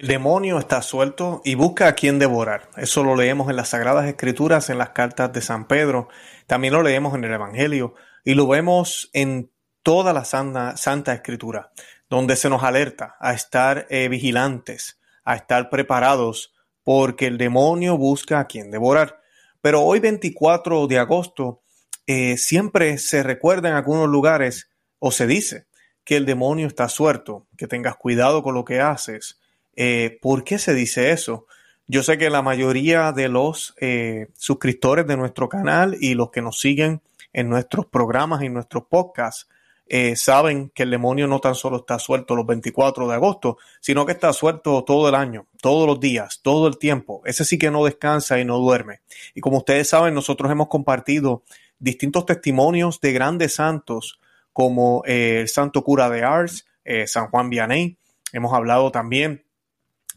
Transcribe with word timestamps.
El 0.00 0.08
demonio 0.08 0.58
está 0.58 0.80
suelto 0.80 1.42
y 1.44 1.56
busca 1.56 1.86
a 1.86 1.94
quien 1.94 2.18
devorar. 2.18 2.70
Eso 2.78 3.04
lo 3.04 3.14
leemos 3.14 3.50
en 3.50 3.56
las 3.56 3.68
Sagradas 3.68 4.06
Escrituras, 4.06 4.70
en 4.70 4.78
las 4.78 4.92
cartas 4.92 5.30
de 5.30 5.42
San 5.42 5.68
Pedro. 5.68 6.08
También 6.46 6.72
lo 6.72 6.82
leemos 6.82 7.14
en 7.14 7.22
el 7.22 7.34
Evangelio 7.34 7.94
y 8.24 8.32
lo 8.32 8.48
vemos 8.48 9.10
en 9.12 9.52
toda 9.82 10.14
la 10.14 10.24
Santa, 10.24 10.78
Santa 10.78 11.12
Escritura, 11.12 11.70
donde 12.08 12.36
se 12.36 12.48
nos 12.48 12.62
alerta 12.62 13.16
a 13.20 13.34
estar 13.34 13.86
eh, 13.90 14.08
vigilantes, 14.08 14.98
a 15.22 15.36
estar 15.36 15.68
preparados, 15.68 16.54
porque 16.82 17.26
el 17.26 17.36
demonio 17.36 17.98
busca 17.98 18.40
a 18.40 18.46
quien 18.46 18.70
devorar. 18.70 19.20
Pero 19.60 19.82
hoy 19.82 20.00
24 20.00 20.86
de 20.86 20.98
agosto 20.98 21.60
eh, 22.06 22.38
siempre 22.38 22.96
se 22.96 23.22
recuerda 23.22 23.68
en 23.68 23.74
algunos 23.74 24.08
lugares 24.08 24.70
o 24.98 25.10
se 25.10 25.26
dice 25.26 25.66
que 26.04 26.16
el 26.16 26.24
demonio 26.24 26.68
está 26.68 26.88
suelto, 26.88 27.48
que 27.58 27.66
tengas 27.66 27.96
cuidado 27.96 28.42
con 28.42 28.54
lo 28.54 28.64
que 28.64 28.80
haces, 28.80 29.39
eh, 29.82 30.18
¿Por 30.20 30.44
qué 30.44 30.58
se 30.58 30.74
dice 30.74 31.10
eso? 31.10 31.46
Yo 31.86 32.02
sé 32.02 32.18
que 32.18 32.28
la 32.28 32.42
mayoría 32.42 33.12
de 33.12 33.30
los 33.30 33.74
eh, 33.80 34.26
suscriptores 34.36 35.06
de 35.06 35.16
nuestro 35.16 35.48
canal 35.48 35.96
y 35.98 36.12
los 36.12 36.30
que 36.30 36.42
nos 36.42 36.60
siguen 36.60 37.00
en 37.32 37.48
nuestros 37.48 37.86
programas 37.86 38.42
y 38.42 38.50
nuestros 38.50 38.84
podcasts 38.90 39.48
eh, 39.86 40.16
saben 40.16 40.68
que 40.74 40.82
el 40.82 40.90
demonio 40.90 41.26
no 41.28 41.40
tan 41.40 41.54
solo 41.54 41.78
está 41.78 41.98
suelto 41.98 42.36
los 42.36 42.44
24 42.44 43.08
de 43.08 43.14
agosto, 43.14 43.56
sino 43.80 44.04
que 44.04 44.12
está 44.12 44.34
suelto 44.34 44.84
todo 44.84 45.08
el 45.08 45.14
año, 45.14 45.46
todos 45.62 45.86
los 45.86 45.98
días, 45.98 46.40
todo 46.42 46.68
el 46.68 46.76
tiempo. 46.76 47.22
Ese 47.24 47.46
sí 47.46 47.56
que 47.56 47.70
no 47.70 47.82
descansa 47.82 48.38
y 48.38 48.44
no 48.44 48.58
duerme. 48.58 49.00
Y 49.34 49.40
como 49.40 49.56
ustedes 49.56 49.88
saben, 49.88 50.12
nosotros 50.12 50.52
hemos 50.52 50.68
compartido 50.68 51.42
distintos 51.78 52.26
testimonios 52.26 53.00
de 53.00 53.14
grandes 53.14 53.54
santos 53.54 54.20
como 54.52 55.02
el 55.06 55.48
santo 55.48 55.82
cura 55.82 56.10
de 56.10 56.22
Ars, 56.22 56.66
San 57.06 57.28
Juan 57.28 57.48
Vianney. 57.48 57.96
Hemos 58.34 58.52
hablado 58.52 58.90
también 58.90 59.42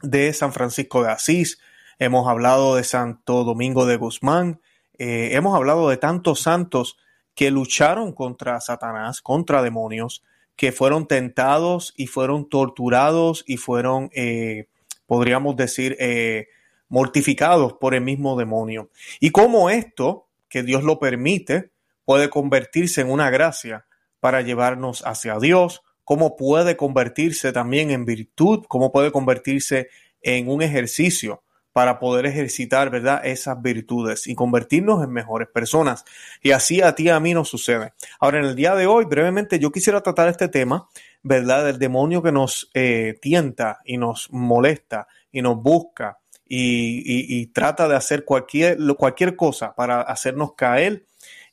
de 0.03 0.31
San 0.33 0.53
Francisco 0.53 1.01
de 1.03 1.11
Asís, 1.11 1.59
hemos 1.97 2.27
hablado 2.27 2.75
de 2.75 2.83
Santo 2.83 3.43
Domingo 3.43 3.87
de 3.87 3.97
Guzmán, 3.97 4.61
eh, 4.99 5.29
hemos 5.31 5.55
hablado 5.55 5.89
de 5.89 5.97
tantos 5.97 6.41
santos 6.41 6.97
que 7.33 7.49
lucharon 7.49 8.11
contra 8.11 8.61
Satanás, 8.61 9.21
contra 9.21 9.63
demonios, 9.63 10.23
que 10.55 10.71
fueron 10.71 11.07
tentados 11.07 11.93
y 11.97 12.07
fueron 12.07 12.47
torturados 12.47 13.43
y 13.47 13.57
fueron, 13.57 14.11
eh, 14.13 14.67
podríamos 15.07 15.55
decir, 15.55 15.97
eh, 15.99 16.47
mortificados 16.89 17.73
por 17.73 17.95
el 17.95 18.01
mismo 18.01 18.37
demonio. 18.37 18.91
Y 19.19 19.31
cómo 19.31 19.71
esto, 19.71 20.27
que 20.47 20.61
Dios 20.61 20.83
lo 20.83 20.99
permite, 20.99 21.71
puede 22.05 22.29
convertirse 22.29 23.01
en 23.01 23.09
una 23.09 23.31
gracia 23.31 23.87
para 24.19 24.41
llevarnos 24.41 25.01
hacia 25.05 25.39
Dios, 25.39 25.81
cómo 26.03 26.35
puede 26.35 26.77
convertirse 26.77 27.51
también 27.51 27.91
en 27.91 28.05
virtud, 28.05 28.65
cómo 28.67 28.91
puede 28.91 29.11
convertirse 29.11 29.89
en 30.21 30.49
un 30.49 30.61
ejercicio 30.61 31.43
para 31.73 31.99
poder 31.99 32.27
ejercitar, 32.27 32.91
¿verdad? 32.91 33.25
Esas 33.25 33.59
virtudes 33.61 34.27
y 34.27 34.35
convertirnos 34.35 35.03
en 35.03 35.11
mejores 35.11 35.47
personas. 35.47 36.05
Y 36.41 36.51
así 36.51 36.81
a 36.81 36.93
ti 36.93 37.09
a 37.09 37.19
mí 37.19 37.33
nos 37.33 37.49
sucede. 37.49 37.93
Ahora, 38.19 38.39
en 38.39 38.45
el 38.45 38.55
día 38.55 38.75
de 38.75 38.85
hoy, 38.85 39.05
brevemente, 39.05 39.57
yo 39.57 39.71
quisiera 39.71 40.01
tratar 40.01 40.29
este 40.29 40.47
tema, 40.47 40.87
¿verdad? 41.23 41.65
Del 41.65 41.79
demonio 41.79 42.21
que 42.21 42.31
nos 42.31 42.69
eh, 42.75 43.17
tienta 43.19 43.79
y 43.85 43.97
nos 43.97 44.31
molesta 44.31 45.07
y 45.31 45.41
nos 45.41 45.57
busca 45.57 46.19
y, 46.55 47.47
trata 47.47 47.87
de 47.87 47.95
hacer 47.95 48.25
cualquier, 48.25 48.77
cualquier 48.95 49.35
cosa 49.35 49.73
para 49.73 50.01
hacernos 50.01 50.53
caer 50.53 51.07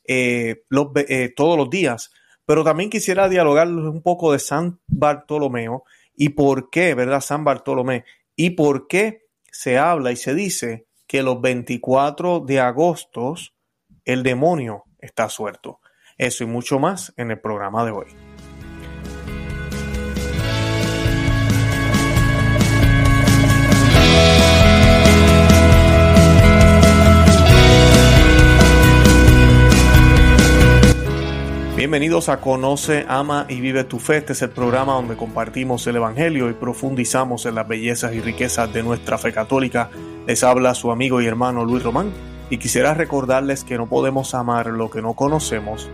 eh, 0.05 0.63
eh, 0.69 1.33
todos 1.35 1.57
los 1.57 1.69
días 1.71 2.11
pero 2.45 2.63
también 2.63 2.89
quisiera 2.89 3.29
dialogar 3.29 3.67
un 3.67 4.01
poco 4.01 4.31
de 4.31 4.39
San 4.39 4.79
Bartolomeo 4.87 5.83
y 6.15 6.29
por 6.29 6.69
qué, 6.69 6.93
¿verdad? 6.95 7.21
San 7.21 7.43
Bartolomé 7.43 8.05
y 8.35 8.51
por 8.51 8.87
qué 8.87 9.27
se 9.51 9.77
habla 9.77 10.11
y 10.11 10.15
se 10.15 10.33
dice 10.33 10.87
que 11.07 11.23
los 11.23 11.41
24 11.41 12.39
de 12.39 12.59
agosto 12.59 13.35
el 14.05 14.23
demonio 14.23 14.85
está 14.99 15.29
suelto. 15.29 15.79
Eso 16.17 16.43
y 16.43 16.47
mucho 16.47 16.79
más 16.79 17.13
en 17.17 17.31
el 17.31 17.39
programa 17.39 17.83
de 17.85 17.91
hoy. 17.91 18.30
Bienvenidos 31.81 32.29
a 32.29 32.39
Conoce, 32.39 33.07
Ama 33.07 33.47
y 33.49 33.59
Vive 33.59 33.83
tu 33.83 33.97
Fe. 33.97 34.17
Este 34.17 34.33
es 34.33 34.43
el 34.43 34.51
programa 34.51 34.93
donde 34.93 35.17
compartimos 35.17 35.87
el 35.87 35.95
Evangelio 35.95 36.47
y 36.47 36.53
profundizamos 36.53 37.47
en 37.47 37.55
las 37.55 37.67
bellezas 37.67 38.13
y 38.13 38.21
riquezas 38.21 38.71
de 38.71 38.83
nuestra 38.83 39.17
fe 39.17 39.33
católica. 39.33 39.89
Les 40.27 40.43
habla 40.43 40.75
su 40.75 40.91
amigo 40.91 41.21
y 41.21 41.25
hermano 41.25 41.65
Luis 41.65 41.81
Román 41.81 42.11
y 42.51 42.59
quisiera 42.59 42.93
recordarles 42.93 43.63
que 43.63 43.79
no 43.79 43.89
podemos 43.89 44.35
amar 44.35 44.67
lo 44.67 44.91
que 44.91 45.01
no 45.01 45.15
conocemos 45.15 45.89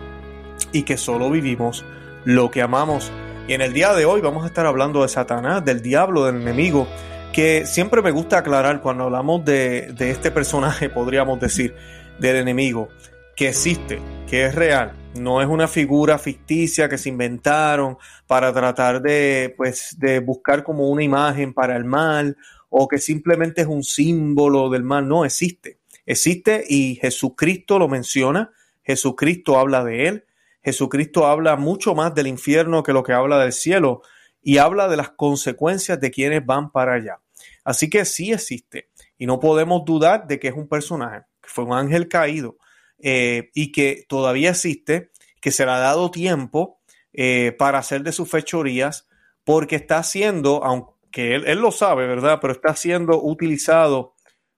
y 0.73 0.83
que 0.83 0.97
solo 0.97 1.29
vivimos 1.29 1.85
lo 2.25 2.51
que 2.51 2.61
amamos. 2.61 3.09
Y 3.47 3.53
en 3.53 3.61
el 3.61 3.71
día 3.71 3.93
de 3.93 4.03
hoy 4.03 4.19
vamos 4.19 4.43
a 4.43 4.47
estar 4.47 4.65
hablando 4.65 5.03
de 5.03 5.07
Satanás, 5.07 5.63
del 5.63 5.81
diablo, 5.81 6.25
del 6.25 6.41
enemigo, 6.41 6.85
que 7.31 7.65
siempre 7.65 8.01
me 8.01 8.11
gusta 8.11 8.39
aclarar 8.39 8.81
cuando 8.81 9.05
hablamos 9.05 9.45
de, 9.45 9.93
de 9.93 10.11
este 10.11 10.31
personaje, 10.31 10.89
podríamos 10.93 11.39
decir, 11.39 11.75
del 12.19 12.35
enemigo, 12.35 12.89
que 13.37 13.47
existe, 13.47 14.01
que 14.27 14.47
es 14.47 14.53
real 14.53 15.06
no 15.19 15.41
es 15.41 15.47
una 15.47 15.67
figura 15.67 16.17
ficticia 16.17 16.89
que 16.89 16.97
se 16.97 17.09
inventaron 17.09 17.97
para 18.25 18.53
tratar 18.53 19.01
de, 19.01 19.53
pues, 19.57 19.95
de 19.99 20.19
buscar 20.19 20.63
como 20.63 20.89
una 20.89 21.03
imagen 21.03 21.53
para 21.53 21.75
el 21.75 21.85
mal 21.85 22.37
o 22.69 22.87
que 22.87 22.97
simplemente 22.97 23.61
es 23.61 23.67
un 23.67 23.83
símbolo 23.83 24.69
del 24.69 24.83
mal. 24.83 25.07
No 25.07 25.25
existe. 25.25 25.79
Existe 26.05 26.63
y 26.67 26.95
Jesucristo 26.95 27.79
lo 27.79 27.87
menciona. 27.87 28.51
Jesucristo 28.83 29.59
habla 29.59 29.83
de 29.83 30.07
él. 30.07 30.25
Jesucristo 30.63 31.27
habla 31.27 31.55
mucho 31.55 31.95
más 31.95 32.13
del 32.13 32.27
infierno 32.27 32.83
que 32.83 32.93
lo 32.93 33.03
que 33.03 33.13
habla 33.13 33.39
del 33.39 33.53
cielo 33.53 34.01
y 34.41 34.57
habla 34.57 34.87
de 34.87 34.97
las 34.97 35.09
consecuencias 35.09 35.99
de 35.99 36.11
quienes 36.11 36.45
van 36.45 36.71
para 36.71 36.93
allá. 36.93 37.19
Así 37.63 37.89
que 37.89 38.05
sí 38.05 38.31
existe 38.31 38.89
y 39.17 39.25
no 39.25 39.39
podemos 39.39 39.83
dudar 39.85 40.27
de 40.27 40.39
que 40.39 40.47
es 40.47 40.53
un 40.53 40.67
personaje, 40.67 41.25
que 41.41 41.49
fue 41.49 41.65
un 41.65 41.73
ángel 41.73 42.07
caído, 42.07 42.57
eh, 42.99 43.51
y 43.53 43.71
que 43.71 44.05
todavía 44.07 44.51
existe, 44.51 45.11
que 45.41 45.51
se 45.51 45.65
le 45.65 45.71
ha 45.71 45.79
dado 45.79 46.11
tiempo 46.11 46.79
eh, 47.13 47.55
para 47.57 47.79
hacer 47.79 48.03
de 48.03 48.11
sus 48.11 48.29
fechorías, 48.29 49.07
porque 49.43 49.75
está 49.75 50.03
siendo, 50.03 50.63
aunque 50.63 51.35
él, 51.35 51.45
él, 51.47 51.59
lo 51.59 51.71
sabe, 51.71 52.07
¿verdad? 52.07 52.39
Pero 52.41 52.53
está 52.53 52.75
siendo 52.75 53.21
utilizado 53.21 54.15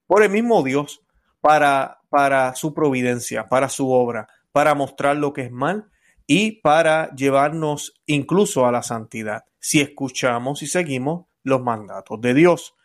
por 0.07 0.23
el 0.23 0.29
mismo 0.29 0.63
Dios 0.63 1.03
para, 1.41 2.01
para 2.09 2.55
su 2.55 2.73
providencia, 2.73 3.47
para 3.47 3.69
su 3.69 3.91
obra, 3.91 4.27
para 4.51 4.73
mostrar 4.75 5.17
lo 5.17 5.33
que 5.33 5.43
es 5.43 5.51
mal 5.51 5.89
y 6.25 6.61
para 6.61 7.13
llevarnos 7.15 8.01
incluso 8.05 8.65
a 8.65 8.71
la 8.71 8.83
santidad, 8.83 9.45
si 9.59 9.81
escuchamos 9.81 10.61
y 10.61 10.67
seguimos 10.67 11.25
los 11.43 11.61
mandatos 11.61 12.19
de 12.21 12.33
Dios. 12.33 12.75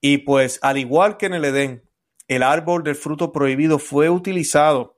Y 0.00 0.18
pues 0.18 0.58
al 0.62 0.78
igual 0.78 1.16
que 1.16 1.26
en 1.26 1.34
el 1.34 1.44
Edén, 1.44 1.88
el 2.28 2.42
árbol 2.42 2.82
del 2.82 2.94
fruto 2.94 3.32
prohibido 3.32 3.78
fue 3.78 4.08
utilizado 4.08 4.93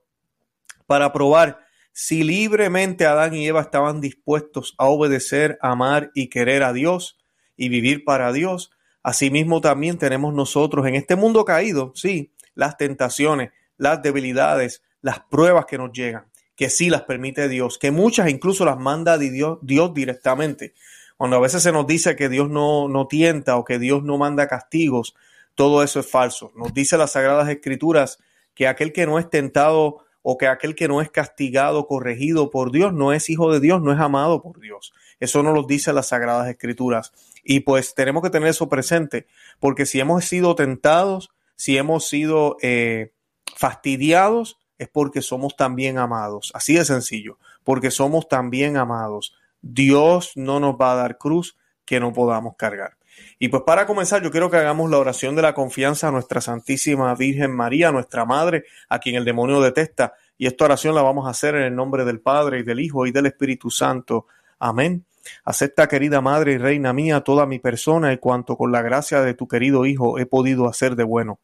para 0.87 1.13
probar 1.13 1.59
si 1.91 2.23
libremente 2.23 3.05
Adán 3.05 3.33
y 3.33 3.47
Eva 3.47 3.61
estaban 3.61 4.01
dispuestos 4.01 4.75
a 4.77 4.85
obedecer, 4.85 5.57
amar 5.61 6.11
y 6.13 6.29
querer 6.29 6.63
a 6.63 6.73
Dios 6.73 7.17
y 7.55 7.69
vivir 7.69 8.03
para 8.03 8.31
Dios. 8.31 8.71
Asimismo 9.03 9.61
también 9.61 9.97
tenemos 9.97 10.33
nosotros 10.33 10.85
en 10.87 10.95
este 10.95 11.15
mundo 11.15 11.45
caído, 11.45 11.91
sí, 11.95 12.33
las 12.55 12.77
tentaciones, 12.77 13.51
las 13.77 14.01
debilidades, 14.01 14.81
las 15.01 15.19
pruebas 15.21 15.65
que 15.65 15.77
nos 15.77 15.91
llegan, 15.91 16.25
que 16.55 16.69
sí 16.69 16.89
las 16.89 17.03
permite 17.03 17.47
Dios, 17.49 17.77
que 17.77 17.91
muchas 17.91 18.29
incluso 18.29 18.65
las 18.65 18.77
manda 18.77 19.17
Dios, 19.17 19.59
Dios 19.61 19.93
directamente. 19.93 20.73
Cuando 21.17 21.37
a 21.37 21.41
veces 21.41 21.63
se 21.63 21.71
nos 21.71 21.87
dice 21.87 22.15
que 22.15 22.29
Dios 22.29 22.49
no, 22.49 22.87
no 22.87 23.07
tienta 23.07 23.57
o 23.57 23.65
que 23.65 23.79
Dios 23.79 24.03
no 24.03 24.17
manda 24.17 24.47
castigos, 24.47 25.15
todo 25.55 25.81
eso 25.81 25.99
es 25.99 26.09
falso. 26.09 26.51
Nos 26.55 26.73
dice 26.73 26.97
las 26.97 27.13
Sagradas 27.13 27.49
Escrituras 27.49 28.19
que 28.53 28.67
aquel 28.67 28.93
que 28.93 29.07
no 29.07 29.17
es 29.17 29.29
tentado 29.29 30.05
o 30.29 30.37
que 30.37 30.47
aquel 30.47 30.75
que 30.75 30.89
no 30.89 30.99
es 30.99 31.09
castigado, 31.09 31.87
corregido 31.87 32.49
por 32.49 32.73
Dios, 32.73 32.91
no 32.91 33.13
es 33.13 33.29
hijo 33.29 33.49
de 33.49 33.61
Dios, 33.61 33.81
no 33.81 33.93
es 33.93 33.99
amado 34.01 34.41
por 34.41 34.59
Dios. 34.59 34.91
Eso 35.21 35.41
nos 35.41 35.53
lo 35.53 35.63
dice 35.63 35.93
las 35.93 36.09
Sagradas 36.09 36.49
Escrituras. 36.49 37.13
Y 37.45 37.61
pues 37.61 37.95
tenemos 37.95 38.21
que 38.21 38.29
tener 38.29 38.49
eso 38.49 38.67
presente, 38.67 39.25
porque 39.61 39.85
si 39.85 40.01
hemos 40.01 40.25
sido 40.25 40.53
tentados, 40.53 41.29
si 41.55 41.77
hemos 41.77 42.09
sido 42.09 42.57
eh, 42.61 43.13
fastidiados, 43.55 44.59
es 44.77 44.89
porque 44.89 45.21
somos 45.21 45.55
también 45.55 45.97
amados. 45.97 46.51
Así 46.53 46.73
de 46.73 46.83
sencillo, 46.83 47.39
porque 47.63 47.89
somos 47.89 48.27
también 48.27 48.75
amados. 48.75 49.33
Dios 49.61 50.33
no 50.35 50.59
nos 50.59 50.75
va 50.75 50.91
a 50.91 50.95
dar 50.95 51.17
cruz 51.17 51.57
que 51.85 52.01
no 52.01 52.11
podamos 52.11 52.57
cargar. 52.57 52.97
Y 53.39 53.49
pues 53.49 53.63
para 53.63 53.85
comenzar, 53.85 54.23
yo 54.23 54.31
quiero 54.31 54.49
que 54.49 54.57
hagamos 54.57 54.89
la 54.89 54.97
oración 54.97 55.35
de 55.35 55.41
la 55.41 55.53
confianza 55.53 56.07
a 56.07 56.11
nuestra 56.11 56.41
Santísima 56.41 57.13
Virgen 57.15 57.55
María, 57.55 57.91
nuestra 57.91 58.25
Madre, 58.25 58.65
a 58.89 58.99
quien 58.99 59.15
el 59.15 59.25
demonio 59.25 59.61
detesta. 59.61 60.15
Y 60.37 60.47
esta 60.47 60.65
oración 60.65 60.95
la 60.95 61.01
vamos 61.01 61.27
a 61.27 61.31
hacer 61.31 61.55
en 61.55 61.63
el 61.63 61.75
nombre 61.75 62.05
del 62.05 62.19
Padre 62.19 62.59
y 62.59 62.63
del 62.63 62.79
Hijo 62.79 63.05
y 63.05 63.11
del 63.11 63.27
Espíritu 63.27 63.69
Santo. 63.69 64.25
Amén. 64.59 65.05
Acepta, 65.43 65.87
querida 65.87 66.21
Madre 66.21 66.53
y 66.53 66.57
Reina 66.57 66.93
mía, 66.93 67.21
toda 67.21 67.45
mi 67.45 67.59
persona 67.59 68.13
y 68.13 68.17
cuanto 68.17 68.57
con 68.57 68.71
la 68.71 68.81
gracia 68.81 69.21
de 69.21 69.33
tu 69.33 69.47
querido 69.47 69.85
Hijo 69.85 70.19
he 70.19 70.25
podido 70.25 70.67
hacer 70.67 70.95
de 70.95 71.03
bueno. 71.03 71.39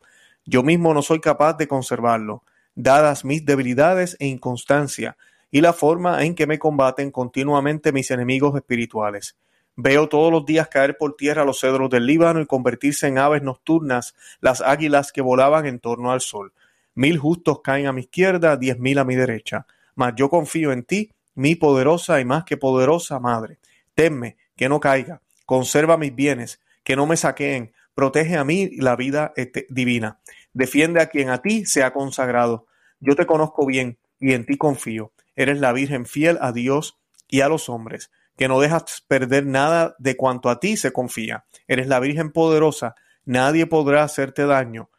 Yo 0.46 0.64
mismo 0.64 0.94
no 0.94 1.02
soy 1.02 1.20
capaz 1.20 1.54
de 1.54 1.68
conservarlo, 1.68 2.44
dadas 2.76 3.24
mis 3.24 3.46
debilidades 3.46 4.18
e 4.20 4.28
inconstancia, 4.28 5.18
y 5.52 5.62
la 5.62 5.74
forma 5.74 6.24
en 6.24 6.36
que 6.36 6.48
me 6.48 6.60
combaten 6.60 7.12
continuamente 7.12 7.92
mis 7.92 8.10
enemigos 8.12 8.56
espirituales. 8.56 9.38
Veo 9.76 10.08
todos 10.08 10.32
los 10.32 10.46
días 10.46 10.68
caer 10.68 10.98
por 10.98 11.16
tierra 11.16 11.46
los 11.46 11.60
cedros 11.60 11.90
del 11.90 12.06
Líbano 12.06 12.42
y 12.42 12.46
convertirse 12.46 13.08
en 13.08 13.18
aves 13.18 13.42
nocturnas 13.42 14.14
las 14.40 14.62
águilas 14.62 15.12
que 15.12 15.22
volaban 15.22 15.66
en 15.66 15.80
torno 15.80 16.12
al 16.12 16.22
sol. 16.22 16.54
Mil 16.94 17.18
justos 17.18 17.62
caen 17.64 17.88
a 17.88 17.94
mi 17.94 18.02
izquierda, 18.02 18.56
diez 18.56 18.78
mil 18.78 19.00
a 19.00 19.04
mi 19.04 19.16
derecha. 19.16 19.66
Mas 19.96 20.14
yo 20.16 20.30
confío 20.30 20.72
en 20.72 20.84
ti, 20.84 21.12
mi 21.34 21.56
poderosa 21.56 22.20
y 22.20 22.26
más 22.26 22.44
que 22.44 22.58
poderosa 22.58 23.20
Madre. 23.20 23.58
Tenme, 23.96 24.38
que 24.56 24.70
no 24.70 24.80
caiga. 24.80 25.22
Conserva 25.46 25.98
mis 25.98 26.14
bienes, 26.14 26.62
que 26.84 26.96
no 26.96 27.08
me 27.08 27.18
saqueen. 27.18 27.74
Protege 27.96 28.38
a 28.38 28.44
mí 28.44 28.70
la 28.78 28.96
vida 28.96 29.34
este, 29.36 29.66
divina. 29.70 30.20
Defiende 30.54 31.02
a 31.02 31.08
quien 31.08 31.30
a 31.30 31.42
ti 31.42 31.66
se 31.66 31.84
ha 31.84 31.94
consagrado. 31.94 32.68
Yo 33.00 33.16
te 33.16 33.26
conozco 33.26 33.66
bien 33.66 33.98
y 34.20 34.34
en 34.34 34.46
ti 34.46 34.58
confío. 34.58 35.12
Eres 35.36 35.60
la 35.60 35.74
Virgen 35.74 36.06
fiel 36.06 36.38
a 36.42 36.52
Dios 36.52 37.00
y 37.28 37.42
a 37.42 37.50
los 37.50 37.70
hombres, 37.70 38.12
que 38.38 38.48
no 38.48 38.60
dejas 38.60 39.04
perder 39.08 39.46
nada 39.46 39.96
de 40.00 40.18
cuanto 40.18 40.50
a 40.50 40.60
ti 40.60 40.78
se 40.78 40.92
confía. 40.92 41.46
Eres 41.68 41.88
la 41.88 42.00
Virgen 42.00 42.32
poderosa, 42.32 42.96
nadie 43.26 43.68
podrá 43.68 44.04
hacerte 44.04 44.46
daño, 44.46 44.90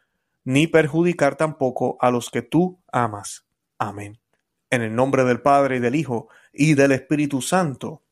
ni 0.43 0.67
perjudicar 0.67 1.35
tampoco 1.35 1.97
a 1.99 2.11
los 2.11 2.29
que 2.29 2.41
tú 2.41 2.79
amas. 2.91 3.45
Amén. 3.77 4.19
En 4.69 4.81
el 4.81 4.95
nombre 4.95 5.23
del 5.23 5.41
Padre 5.41 5.77
y 5.77 5.79
del 5.79 5.95
Hijo 5.95 6.29
y 6.53 6.73
del 6.73 6.91
Espíritu 6.91 7.41
Santo. 7.41 8.03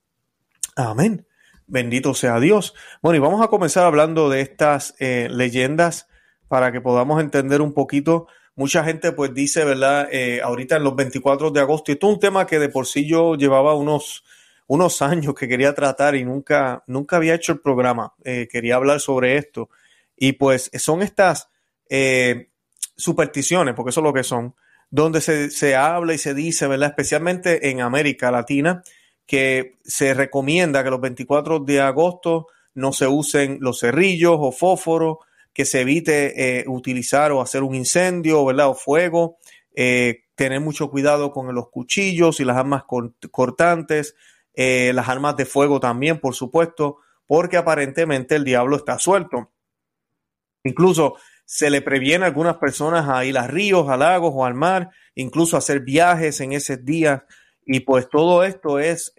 Amén. 0.76 1.28
Bendito 1.68 2.14
sea 2.14 2.40
Dios. 2.40 2.74
Bueno, 3.02 3.18
y 3.18 3.20
vamos 3.20 3.42
a 3.42 3.48
comenzar 3.48 3.86
hablando 3.86 4.30
de 4.30 4.42
estas 4.42 4.96
eh, 5.00 5.28
leyendas 5.32 6.08
para 6.48 6.72
que 6.72 6.82
podamos 6.82 7.22
entender 7.22 7.62
un 7.62 7.74
poquito 7.74 8.28
mucha 8.56 8.84
gente 8.84 9.12
pues 9.12 9.34
dice, 9.34 9.66
¿verdad? 9.66 10.08
Eh, 10.12 10.42
ahorita 10.42 10.78
en 10.78 10.84
los 10.84 10.96
24 10.96 11.52
de 11.52 11.60
agosto, 11.60 11.92
y 11.92 11.94
esto 11.94 12.08
es 12.08 12.14
un 12.14 12.20
tema 12.20 12.46
que 12.46 12.60
de 12.60 12.70
por 12.70 12.86
sí 12.86 13.08
yo 13.08 13.36
llevaba 13.36 13.76
unos, 13.76 14.24
unos 14.68 15.02
años 15.02 15.34
que 15.36 15.48
quería 15.48 15.74
tratar 15.74 16.16
y 16.16 16.24
nunca, 16.24 16.84
nunca 16.88 17.18
había 17.18 17.36
hecho 17.36 17.54
el 17.54 17.60
programa, 17.60 18.14
eh, 18.24 18.48
quería 18.52 18.76
hablar 18.76 19.00
sobre 19.00 19.38
esto. 19.38 19.70
Y 20.16 20.34
pues 20.34 20.72
son 20.76 21.02
estas 21.02 21.50
eh, 21.90 22.50
supersticiones, 22.96 23.76
porque 23.76 23.90
eso 23.90 24.00
es 24.00 24.06
lo 24.06 24.14
que 24.14 24.24
son, 24.24 24.56
donde 24.90 25.22
se, 25.22 25.50
se 25.50 25.76
habla 25.76 26.14
y 26.14 26.18
se 26.18 26.34
dice, 26.34 26.68
¿verdad? 26.68 26.90
Especialmente 26.90 27.70
en 27.70 27.82
América 27.82 28.32
Latina, 28.32 28.84
que 29.26 29.76
se 29.84 30.14
recomienda 30.14 30.84
que 30.84 30.90
los 30.90 31.02
24 31.02 31.60
de 31.60 31.82
agosto 31.82 32.48
no 32.76 32.92
se 32.94 33.08
usen 33.08 33.58
los 33.62 33.80
cerrillos 33.80 34.36
o 34.40 34.52
fósforos, 34.52 35.18
que 35.54 35.66
se 35.66 35.82
evite 35.82 36.60
eh, 36.60 36.66
utilizar 36.68 37.32
o 37.32 37.42
hacer 37.42 37.64
un 37.64 37.76
incendio, 37.76 38.44
¿verdad? 38.46 38.70
O 38.70 38.74
fuego, 38.74 39.38
eh, 39.76 40.24
tener 40.36 40.60
mucho 40.60 40.90
cuidado 40.90 41.32
con 41.32 41.54
los 41.54 41.70
cuchillos 41.70 42.40
y 42.40 42.46
las 42.46 42.58
armas 42.58 42.84
cortantes, 43.32 44.16
eh, 44.54 44.92
las 44.94 45.10
armas 45.10 45.36
de 45.36 45.46
fuego 45.46 45.80
también, 45.80 46.20
por 46.20 46.36
supuesto, 46.36 46.98
porque 47.26 47.58
aparentemente 47.58 48.36
el 48.36 48.44
diablo 48.44 48.76
está 48.76 49.00
suelto. 49.00 49.52
Incluso 50.64 51.16
se 51.46 51.70
le 51.70 51.82
previene 51.82 52.26
a 52.26 52.28
algunas 52.28 52.58
personas 52.58 53.10
a 53.10 53.26
ir 53.26 53.38
a 53.38 53.48
ríos, 53.48 53.90
a 53.90 53.98
lagos 53.98 54.32
o 54.34 54.46
al 54.46 54.54
mar, 54.54 54.92
incluso 55.16 55.58
hacer 55.58 55.82
viajes 55.82 56.40
en 56.42 56.54
esos 56.54 56.84
días. 56.84 57.24
Y 57.66 57.82
pues 57.82 58.10
todo 58.10 58.44
esto 58.44 58.80
es 58.80 59.14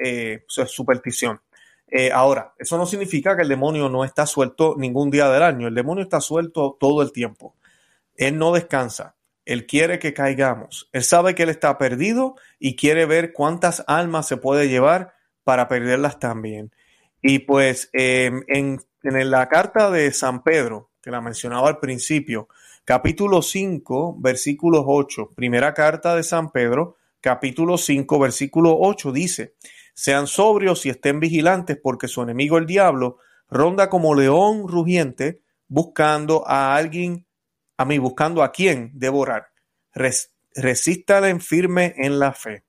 superstición. 0.67 1.41
Eh, 1.97 2.11
ahora, 2.13 2.53
eso 2.59 2.77
no 2.77 2.87
significa 2.87 3.37
que 3.37 3.43
el 3.43 3.49
demonio 3.49 3.89
no 3.89 4.05
está 4.05 4.27
suelto 4.27 4.75
ningún 4.77 5.13
día 5.13 5.29
del 5.29 5.45
año. 5.45 5.69
El 5.69 5.77
demonio 5.77 6.03
está 6.03 6.21
suelto 6.21 6.77
todo 6.81 7.03
el 7.03 7.13
tiempo. 7.13 7.55
Él 8.17 8.37
no 8.37 8.53
descansa. 8.53 9.15
Él 9.45 9.65
quiere 9.65 10.01
que 10.01 10.13
caigamos. 10.13 10.89
Él 10.93 11.05
sabe 11.05 11.37
que 11.37 11.45
él 11.45 11.51
está 11.51 11.79
perdido 11.79 12.35
y 12.59 12.75
quiere 12.75 13.07
ver 13.07 13.33
cuántas 13.33 13.85
almas 13.87 14.27
se 14.27 14.37
puede 14.37 14.69
llevar 14.69 15.14
para 15.45 15.69
perderlas 15.69 16.19
también. 16.19 16.73
Y 17.23 17.41
pues 17.41 17.91
em, 17.93 18.43
en, 18.49 18.81
en 19.03 19.31
la 19.31 19.49
carta 19.49 19.91
de 19.91 20.13
San 20.13 20.43
Pedro, 20.43 20.91
que 21.01 21.11
la 21.11 21.21
mencionaba 21.21 21.69
al 21.69 21.79
principio, 21.79 22.49
capítulo 22.85 23.43
5, 23.43 24.17
versículo 24.19 24.85
8, 24.87 25.31
primera 25.35 25.73
carta 25.73 26.17
de 26.17 26.23
San 26.23 26.51
Pedro, 26.51 26.97
capítulo 27.21 27.79
5, 27.79 28.19
versículo 28.19 28.77
8 28.79 29.13
dice, 29.13 29.55
sean 29.95 30.27
sobrios 30.27 30.85
y 30.85 30.91
estén 30.91 31.21
vigilantes 31.21 31.79
porque 31.83 32.09
su 32.09 32.21
enemigo 32.23 32.59
el 32.59 32.67
diablo 32.67 33.19
ronda 33.49 33.89
como 33.89 34.15
león 34.15 34.67
rugiente 34.69 35.41
buscando 35.69 36.47
a 36.47 36.77
alguien, 36.77 37.27
a 37.77 37.85
mí, 37.85 37.99
buscando 37.99 38.43
a 38.43 38.53
quien 38.53 38.91
devorar. 38.95 39.49
Res, 39.93 40.33
resístale 40.55 41.39
firme 41.41 41.95
en 41.97 42.19
la 42.19 42.33
fe. 42.33 42.65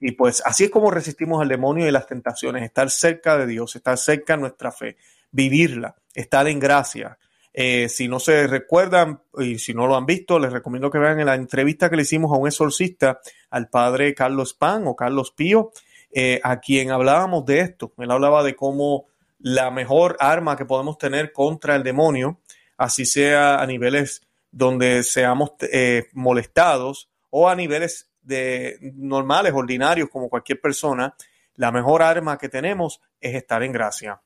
Y 0.00 0.12
pues 0.12 0.42
así 0.44 0.64
es 0.64 0.70
como 0.70 0.90
resistimos 0.90 1.40
al 1.40 1.48
demonio 1.48 1.86
y 1.86 1.90
las 1.90 2.06
tentaciones, 2.06 2.62
estar 2.62 2.90
cerca 2.90 3.38
de 3.38 3.46
Dios, 3.46 3.76
estar 3.76 3.96
cerca 3.96 4.34
de 4.34 4.40
nuestra 4.40 4.70
fe, 4.72 4.96
vivirla, 5.30 5.96
estar 6.14 6.46
en 6.48 6.58
gracia. 6.58 7.18
Eh, 7.58 7.88
si 7.88 8.06
no 8.06 8.20
se 8.20 8.46
recuerdan 8.46 9.22
y 9.38 9.58
si 9.58 9.72
no 9.72 9.86
lo 9.86 9.96
han 9.96 10.04
visto, 10.04 10.38
les 10.38 10.52
recomiendo 10.52 10.90
que 10.90 10.98
vean 10.98 11.20
en 11.20 11.26
la 11.26 11.34
entrevista 11.34 11.88
que 11.88 11.96
le 11.96 12.02
hicimos 12.02 12.30
a 12.30 12.36
un 12.36 12.46
exorcista, 12.46 13.20
al 13.48 13.68
padre 13.70 14.14
Carlos 14.14 14.52
Pan 14.52 14.86
o 14.86 14.94
Carlos 14.94 15.30
Pío, 15.30 15.72
eh, 16.12 16.40
a 16.44 16.60
quien 16.60 16.90
hablábamos 16.90 17.46
de 17.46 17.60
esto. 17.60 17.94
Él 17.96 18.10
hablaba 18.10 18.42
de 18.42 18.54
cómo 18.54 19.06
la 19.38 19.70
mejor 19.70 20.16
arma 20.20 20.56
que 20.56 20.66
podemos 20.66 20.98
tener 20.98 21.32
contra 21.32 21.76
el 21.76 21.82
demonio, 21.82 22.40
así 22.76 23.06
sea 23.06 23.60
a 23.60 23.66
niveles 23.66 24.22
donde 24.50 25.02
seamos 25.02 25.52
eh, 25.60 26.08
molestados 26.12 27.08
o 27.30 27.48
a 27.48 27.56
niveles 27.56 28.08
de 28.26 28.78
normales, 28.94 29.52
ordinarios, 29.54 30.08
como 30.10 30.28
cualquier 30.28 30.60
persona, 30.60 31.14
la 31.54 31.72
mejor 31.72 32.02
arma 32.02 32.36
que 32.36 32.48
tenemos 32.48 33.00
es 33.20 33.34
estar 33.34 33.62
en 33.62 33.72
gracia. 33.72 34.20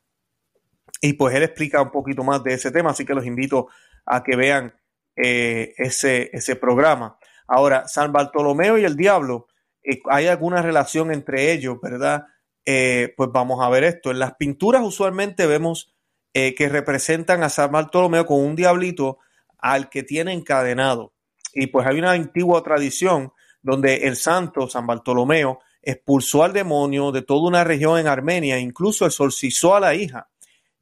Y 1.01 1.13
pues 1.15 1.35
él 1.35 1.43
explica 1.43 1.81
un 1.83 1.91
poquito 1.91 2.25
más 2.25 2.43
de 2.43 2.55
ese 2.55 2.71
tema, 2.71 2.91
así 2.91 3.05
que 3.05 3.15
los 3.15 3.27
invito 3.27 3.69
a 4.07 4.23
que 4.23 4.37
vean 4.37 4.75
eh, 5.17 5.75
ese, 5.77 6.31
ese 6.33 6.57
programa. 6.57 7.19
Ahora, 7.47 7.87
San 7.89 8.13
Bartolomeo 8.13 8.79
y 8.79 8.85
el 8.85 8.97
diablo 8.97 9.49
eh, 9.83 10.01
hay 10.11 10.27
alguna 10.27 10.63
relación 10.63 11.13
entre 11.13 11.53
ellos, 11.53 11.79
¿verdad? 11.81 12.27
Eh, 12.65 13.15
pues 13.17 13.31
vamos 13.33 13.63
a 13.63 13.69
ver 13.69 13.85
esto. 13.85 14.11
En 14.11 14.19
las 14.19 14.35
pinturas 14.35 14.83
usualmente 14.83 15.47
vemos 15.47 15.95
que 16.33 16.69
representan 16.69 17.43
a 17.43 17.49
San 17.49 17.73
Bartolomeo 17.73 18.25
con 18.25 18.39
un 18.39 18.55
diablito 18.55 19.19
al 19.59 19.91
que 19.91 20.05
tiene 20.05 20.33
encadenado. 20.33 21.13
Y 21.53 21.67
pues 21.67 21.89
hay 21.89 21.99
una 21.99 22.13
antigua 22.13 22.63
tradición 22.63 23.33
donde 23.63 24.09
el 24.09 24.17
santo 24.17 24.69
San 24.69 24.87
Bartolomeo 24.87 25.61
expulsó 25.83 26.45
al 26.45 26.53
demonio 26.53 27.13
de 27.13 27.23
toda 27.23 27.49
una 27.49 27.65
región 27.65 27.99
en 27.99 28.07
Armenia, 28.07 28.59
incluso 28.59 29.07
exorcizó 29.07 29.75
a 29.75 29.81
la 29.81 29.95
hija 29.95 30.29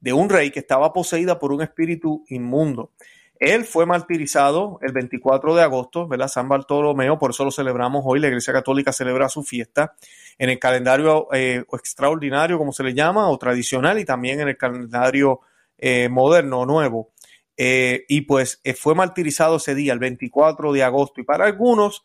de 0.00 0.12
un 0.12 0.28
rey 0.28 0.50
que 0.50 0.60
estaba 0.60 0.92
poseída 0.92 1.38
por 1.38 1.52
un 1.52 1.62
espíritu 1.62 2.24
inmundo. 2.28 2.92
Él 3.38 3.64
fue 3.64 3.86
martirizado 3.86 4.80
el 4.82 4.92
24 4.92 5.54
de 5.54 5.62
agosto, 5.62 6.08
¿verdad? 6.08 6.26
San 6.26 6.48
Bartolomeo, 6.48 7.18
por 7.18 7.30
eso 7.30 7.44
lo 7.44 7.52
celebramos 7.52 8.02
hoy. 8.04 8.18
La 8.18 8.26
Iglesia 8.26 8.52
Católica 8.52 8.92
celebra 8.92 9.28
su 9.28 9.44
fiesta 9.44 9.94
en 10.38 10.50
el 10.50 10.58
calendario 10.58 11.28
eh, 11.32 11.64
extraordinario, 11.72 12.58
como 12.58 12.72
se 12.72 12.82
le 12.82 12.94
llama, 12.94 13.28
o 13.28 13.38
tradicional, 13.38 13.98
y 14.00 14.04
también 14.04 14.40
en 14.40 14.48
el 14.48 14.56
calendario 14.56 15.40
eh, 15.76 16.08
moderno 16.08 16.66
nuevo. 16.66 17.12
Eh, 17.56 18.04
y 18.08 18.22
pues 18.22 18.60
fue 18.76 18.96
martirizado 18.96 19.56
ese 19.56 19.74
día, 19.76 19.92
el 19.92 20.00
24 20.00 20.72
de 20.72 20.82
agosto. 20.82 21.20
Y 21.20 21.24
para 21.24 21.46
algunos, 21.46 22.02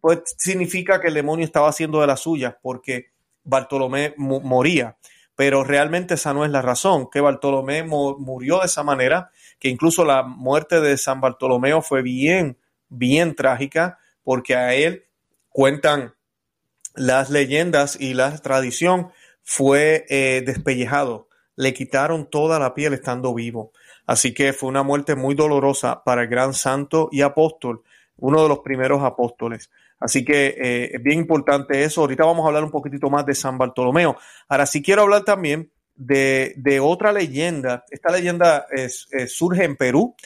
pues 0.00 0.20
significa 0.36 1.00
que 1.00 1.08
el 1.08 1.14
demonio 1.14 1.44
estaba 1.44 1.68
haciendo 1.68 2.00
de 2.00 2.06
las 2.06 2.20
suyas, 2.20 2.54
porque 2.62 3.10
Bartolomé 3.44 4.14
moría. 4.16 4.96
Pero 5.34 5.64
realmente 5.64 6.14
esa 6.14 6.34
no 6.34 6.44
es 6.44 6.50
la 6.50 6.62
razón, 6.62 7.08
que 7.10 7.20
Bartolomé 7.20 7.82
murió 7.82 8.60
de 8.60 8.66
esa 8.66 8.82
manera 8.82 9.30
que 9.58 9.68
incluso 9.68 10.04
la 10.04 10.22
muerte 10.22 10.80
de 10.80 10.96
San 10.96 11.20
Bartolomeo 11.20 11.82
fue 11.82 12.02
bien, 12.02 12.58
bien 12.88 13.34
trágica, 13.34 13.98
porque 14.22 14.54
a 14.56 14.74
él 14.74 15.04
cuentan 15.48 16.14
las 16.94 17.30
leyendas 17.30 18.00
y 18.00 18.14
la 18.14 18.36
tradición, 18.38 19.12
fue 19.42 20.06
eh, 20.08 20.42
despellejado, 20.44 21.28
le 21.56 21.74
quitaron 21.74 22.28
toda 22.28 22.58
la 22.58 22.74
piel 22.74 22.94
estando 22.94 23.34
vivo. 23.34 23.72
Así 24.06 24.32
que 24.32 24.52
fue 24.52 24.68
una 24.68 24.82
muerte 24.82 25.14
muy 25.14 25.34
dolorosa 25.34 26.04
para 26.04 26.22
el 26.22 26.28
gran 26.28 26.54
santo 26.54 27.08
y 27.12 27.22
apóstol, 27.22 27.82
uno 28.16 28.42
de 28.42 28.48
los 28.48 28.60
primeros 28.60 29.02
apóstoles. 29.02 29.70
Así 30.00 30.24
que 30.24 30.56
eh, 30.58 30.90
es 30.94 31.02
bien 31.02 31.20
importante 31.20 31.84
eso. 31.84 32.00
Ahorita 32.00 32.24
vamos 32.24 32.44
a 32.44 32.48
hablar 32.48 32.64
un 32.64 32.70
poquitito 32.70 33.10
más 33.10 33.26
de 33.26 33.34
San 33.34 33.58
Bartolomeo. 33.58 34.16
Ahora 34.48 34.66
sí 34.66 34.82
quiero 34.82 35.02
hablar 35.02 35.24
también 35.24 35.70
de, 35.94 36.80
otra 36.82 37.12
leyenda. 37.12 37.84
Esta 37.90 38.10
leyenda 38.10 38.66
es, 38.70 39.08
surge 39.28 39.64
en 39.64 39.76
Perú 39.76 40.16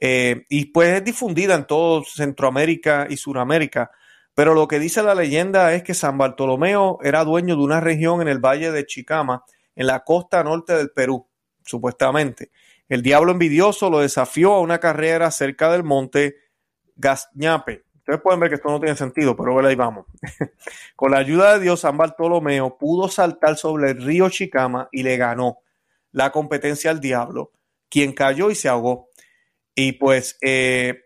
eh, 0.00 0.46
y 0.48 0.66
pues 0.66 0.94
es 0.94 1.04
difundida 1.04 1.54
en 1.54 1.66
todo 1.66 2.04
Centroamérica 2.04 3.06
y 3.10 3.16
Suramérica. 3.16 3.90
Pero 4.34 4.54
lo 4.54 4.66
que 4.68 4.78
dice 4.78 5.02
la 5.02 5.14
leyenda 5.14 5.74
es 5.74 5.82
que 5.82 5.94
San 5.94 6.18
Bartolomeo 6.18 6.98
era 7.02 7.24
dueño 7.24 7.56
de 7.56 7.62
una 7.62 7.80
región 7.80 8.20
en 8.20 8.28
el 8.28 8.38
valle 8.38 8.70
de 8.70 8.86
Chicama 8.86 9.44
en 9.76 9.86
la 9.86 10.04
costa 10.04 10.42
norte 10.44 10.74
del 10.76 10.90
Perú, 10.90 11.26
supuestamente. 11.64 12.50
El 12.88 13.02
diablo 13.02 13.32
envidioso 13.32 13.90
lo 13.90 14.00
desafió 14.00 14.54
a 14.54 14.60
una 14.60 14.78
carrera 14.78 15.30
cerca 15.30 15.70
del 15.70 15.84
monte 15.84 16.36
Gazñape. 16.96 17.83
Ustedes 18.04 18.20
pueden 18.20 18.38
ver 18.38 18.50
que 18.50 18.56
esto 18.56 18.68
no 18.68 18.78
tiene 18.78 18.94
sentido, 18.96 19.34
pero 19.34 19.66
ahí 19.66 19.74
vamos. 19.76 20.04
Con 20.94 21.12
la 21.12 21.16
ayuda 21.16 21.54
de 21.54 21.60
Dios, 21.60 21.80
San 21.80 21.96
Bartolomeo 21.96 22.76
pudo 22.76 23.08
saltar 23.08 23.56
sobre 23.56 23.92
el 23.92 24.02
río 24.02 24.28
Chicama 24.28 24.90
y 24.92 25.02
le 25.02 25.16
ganó 25.16 25.60
la 26.12 26.30
competencia 26.30 26.90
al 26.90 27.00
diablo, 27.00 27.52
quien 27.88 28.12
cayó 28.12 28.50
y 28.50 28.56
se 28.56 28.68
ahogó. 28.68 29.08
Y 29.74 29.92
pues 29.92 30.36
eh, 30.42 31.04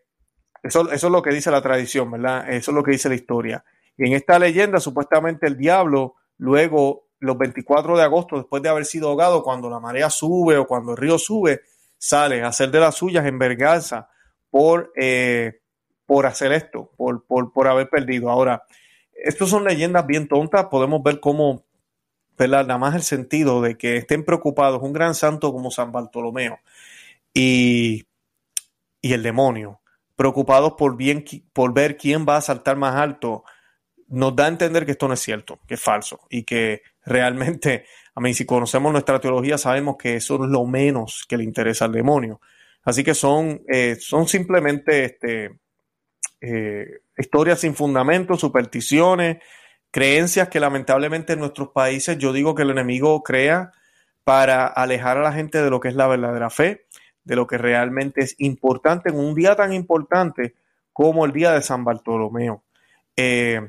eso, 0.60 0.90
eso 0.90 1.06
es 1.06 1.12
lo 1.12 1.22
que 1.22 1.30
dice 1.30 1.52
la 1.52 1.62
tradición, 1.62 2.10
¿verdad? 2.10 2.50
Eso 2.50 2.72
es 2.72 2.74
lo 2.74 2.82
que 2.82 2.90
dice 2.90 3.08
la 3.08 3.14
historia. 3.14 3.64
Y 3.96 4.08
en 4.08 4.14
esta 4.14 4.36
leyenda, 4.40 4.80
supuestamente 4.80 5.46
el 5.46 5.56
diablo, 5.56 6.16
luego, 6.36 7.10
los 7.20 7.38
24 7.38 7.96
de 7.96 8.02
agosto, 8.02 8.38
después 8.38 8.60
de 8.60 8.70
haber 8.70 8.86
sido 8.86 9.10
ahogado, 9.10 9.44
cuando 9.44 9.70
la 9.70 9.78
marea 9.78 10.10
sube 10.10 10.56
o 10.56 10.66
cuando 10.66 10.90
el 10.90 10.98
río 10.98 11.16
sube, 11.16 11.60
sale 11.96 12.42
a 12.42 12.48
hacer 12.48 12.72
de 12.72 12.80
las 12.80 12.96
suyas 12.96 13.24
en 13.24 13.38
verganza 13.38 14.10
por, 14.50 14.92
eh, 14.96 15.60
por 16.08 16.24
hacer 16.24 16.52
esto, 16.52 16.90
por, 16.96 17.26
por, 17.26 17.52
por 17.52 17.68
haber 17.68 17.90
perdido. 17.90 18.30
Ahora, 18.30 18.62
estas 19.12 19.50
son 19.50 19.64
leyendas 19.64 20.06
bien 20.06 20.26
tontas, 20.26 20.64
podemos 20.70 21.02
ver 21.02 21.20
cómo, 21.20 21.66
¿verdad? 22.38 22.66
Nada 22.66 22.78
más 22.78 22.94
el 22.94 23.02
sentido 23.02 23.60
de 23.60 23.76
que 23.76 23.98
estén 23.98 24.24
preocupados 24.24 24.82
un 24.82 24.94
gran 24.94 25.14
santo 25.14 25.52
como 25.52 25.70
San 25.70 25.92
Bartolomeo 25.92 26.60
y, 27.34 28.06
y 29.02 29.12
el 29.12 29.22
demonio, 29.22 29.82
preocupados 30.16 30.72
por, 30.78 30.96
bien, 30.96 31.26
por 31.52 31.74
ver 31.74 31.98
quién 31.98 32.24
va 32.26 32.38
a 32.38 32.40
saltar 32.40 32.78
más 32.78 32.94
alto, 32.96 33.44
nos 34.06 34.34
da 34.34 34.46
a 34.46 34.48
entender 34.48 34.86
que 34.86 34.92
esto 34.92 35.08
no 35.08 35.14
es 35.14 35.20
cierto, 35.20 35.58
que 35.68 35.74
es 35.74 35.82
falso 35.82 36.20
y 36.30 36.44
que 36.44 36.80
realmente, 37.04 37.84
a 38.14 38.20
mí, 38.22 38.32
si 38.32 38.46
conocemos 38.46 38.92
nuestra 38.92 39.20
teología, 39.20 39.58
sabemos 39.58 39.96
que 39.98 40.16
eso 40.16 40.42
es 40.42 40.48
lo 40.48 40.64
menos 40.64 41.26
que 41.28 41.36
le 41.36 41.44
interesa 41.44 41.84
al 41.84 41.92
demonio. 41.92 42.40
Así 42.82 43.04
que 43.04 43.12
son, 43.12 43.60
eh, 43.68 43.98
son 44.00 44.26
simplemente 44.26 45.04
este, 45.04 45.58
eh, 46.40 47.00
historias 47.16 47.61
sin 47.61 47.75
fundamento, 47.75 48.37
supersticiones, 48.37 49.38
creencias 49.90 50.49
que 50.49 50.61
lamentablemente 50.61 51.33
en 51.33 51.40
nuestros 51.40 51.68
países 51.71 52.18
yo 52.18 52.33
digo 52.33 52.54
que 52.54 52.62
el 52.62 52.71
enemigo 52.71 53.23
crea 53.23 53.73
para 54.25 54.66
alejar 54.66 55.16
a 55.18 55.23
la 55.23 55.33
gente 55.33 55.62
de 55.62 55.71
lo 55.71 55.80
que 55.80 55.88
es 55.88 55.95
la 55.95 56.07
verdadera 56.07 56.50
fe, 56.50 56.87
de 57.25 57.37
lo 57.37 57.47
que 57.47 57.59
realmente 57.59 58.23
es 58.23 58.35
importante 58.38 59.11
en 59.11 59.16
un 59.16 59.35
día 59.35 59.57
tan 59.57 59.73
importante 59.73 60.54
como 60.92 61.25
el 61.25 61.33
día 61.33 61.52
de 61.52 61.62
San 61.62 61.85
Bartolomeo. 61.85 62.64
Eh, 63.16 63.61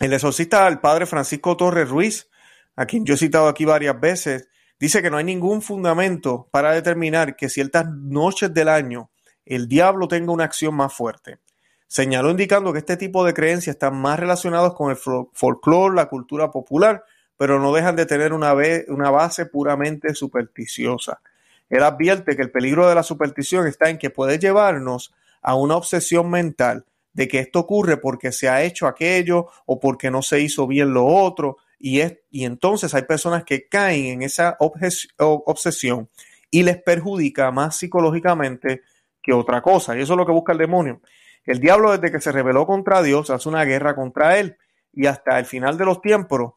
el 0.00 0.12
exorcista, 0.12 0.66
el 0.68 0.80
padre 0.80 1.06
Francisco 1.06 1.56
Torres 1.56 1.88
Ruiz, 1.88 2.28
a 2.76 2.86
quien 2.86 3.04
yo 3.04 3.14
he 3.14 3.18
citado 3.18 3.48
aquí 3.48 3.64
varias 3.64 3.98
veces, 4.00 4.48
dice 4.78 5.00
que 5.00 5.10
no 5.10 5.16
hay 5.16 5.24
ningún 5.24 5.62
fundamento 5.62 6.48
para 6.50 6.72
determinar 6.72 7.36
que 7.36 7.48
ciertas 7.48 7.86
noches 7.88 8.52
del 8.52 8.68
año 8.68 9.10
el 9.46 9.68
diablo 9.68 10.08
tenga 10.08 10.32
una 10.32 10.44
acción 10.44 10.74
más 10.74 10.92
fuerte. 10.92 11.38
Señaló 11.86 12.30
indicando 12.30 12.72
que 12.72 12.80
este 12.80 12.96
tipo 12.96 13.24
de 13.24 13.34
creencias 13.34 13.74
están 13.76 13.96
más 13.96 14.18
relacionados 14.18 14.74
con 14.74 14.90
el 14.90 14.96
folclore, 14.96 15.94
la 15.94 16.06
cultura 16.06 16.50
popular, 16.50 17.04
pero 17.36 17.60
no 17.60 17.72
dejan 17.72 17.96
de 17.96 18.06
tener 18.06 18.32
una, 18.32 18.54
una 18.88 19.10
base 19.10 19.46
puramente 19.46 20.14
supersticiosa. 20.14 21.20
Él 21.68 21.82
advierte 21.82 22.36
que 22.36 22.42
el 22.42 22.50
peligro 22.50 22.88
de 22.88 22.94
la 22.94 23.02
superstición 23.02 23.66
está 23.66 23.90
en 23.90 23.98
que 23.98 24.10
puede 24.10 24.38
llevarnos 24.38 25.12
a 25.42 25.54
una 25.54 25.76
obsesión 25.76 26.30
mental 26.30 26.84
de 27.12 27.28
que 27.28 27.38
esto 27.38 27.60
ocurre 27.60 27.96
porque 27.96 28.32
se 28.32 28.48
ha 28.48 28.62
hecho 28.62 28.86
aquello 28.86 29.48
o 29.66 29.80
porque 29.80 30.10
no 30.10 30.20
se 30.22 30.40
hizo 30.40 30.66
bien 30.66 30.92
lo 30.92 31.06
otro. 31.06 31.58
Y, 31.78 32.00
es, 32.00 32.18
y 32.30 32.44
entonces 32.44 32.94
hay 32.94 33.02
personas 33.02 33.44
que 33.44 33.68
caen 33.68 34.06
en 34.06 34.22
esa 34.22 34.56
obsesión 34.58 36.08
y 36.50 36.62
les 36.62 36.82
perjudica 36.82 37.50
más 37.50 37.76
psicológicamente 37.76 38.82
que 39.22 39.32
otra 39.32 39.62
cosa. 39.62 39.96
Y 39.96 40.02
eso 40.02 40.12
es 40.14 40.16
lo 40.16 40.26
que 40.26 40.32
busca 40.32 40.52
el 40.52 40.58
demonio. 40.58 41.00
El 41.44 41.60
diablo 41.60 41.92
desde 41.92 42.10
que 42.10 42.20
se 42.20 42.32
rebeló 42.32 42.66
contra 42.66 43.02
Dios 43.02 43.30
hace 43.30 43.48
una 43.48 43.64
guerra 43.64 43.94
contra 43.94 44.38
él 44.38 44.56
y 44.92 45.06
hasta 45.06 45.38
el 45.38 45.44
final 45.44 45.76
de 45.76 45.84
los 45.84 46.00
tiempos, 46.00 46.54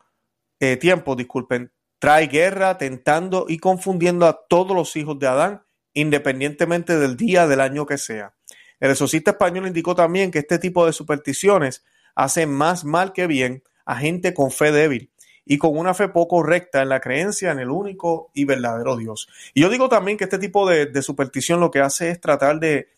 eh, 0.60 0.79
disculpen, 1.17 1.72
trae 2.00 2.27
guerra 2.27 2.77
tentando 2.77 3.46
y 3.48 3.58
confundiendo 3.58 4.25
a 4.25 4.46
todos 4.48 4.75
los 4.75 4.96
hijos 4.96 5.17
de 5.20 5.27
Adán, 5.27 5.63
independientemente 5.94 6.98
del 6.98 7.17
día 7.17 7.48
del 7.48 7.62
año 7.62 7.86
que 7.86 7.98
sea. 7.98 8.34
El 8.79 8.91
exorcista 8.91 9.32
español 9.32 9.67
indicó 9.67 9.96
también 9.96 10.32
que 10.32 10.39
este 10.39 10.60
tipo 10.60 10.86
de 10.86 10.94
supersticiones 10.94 11.84
hacen 12.15 12.51
más 12.51 12.86
mal 12.86 13.13
que 13.13 13.27
bien 13.27 13.63
a 13.86 13.96
gente 13.96 14.34
con 14.34 14.51
fe 14.51 14.72
débil 14.72 15.12
y 15.46 15.58
con 15.58 15.77
una 15.77 15.94
fe 15.94 16.10
poco 16.10 16.44
recta 16.44 16.82
en 16.82 16.89
la 16.89 17.00
creencia 17.00 17.51
en 17.51 17.60
el 17.60 17.70
único 17.70 18.29
y 18.34 18.46
verdadero 18.46 18.98
Dios. 18.98 19.29
Y 19.53 19.62
yo 19.62 19.70
digo 19.70 19.89
también 19.89 20.17
que 20.17 20.25
este 20.25 20.39
tipo 20.39 20.70
de, 20.70 21.01
superstición 21.01 21.60
lo 21.60 21.72
que 21.72 21.79
hace 21.79 22.10
es 22.10 22.20
tratar 22.20 22.60
de 22.60 22.89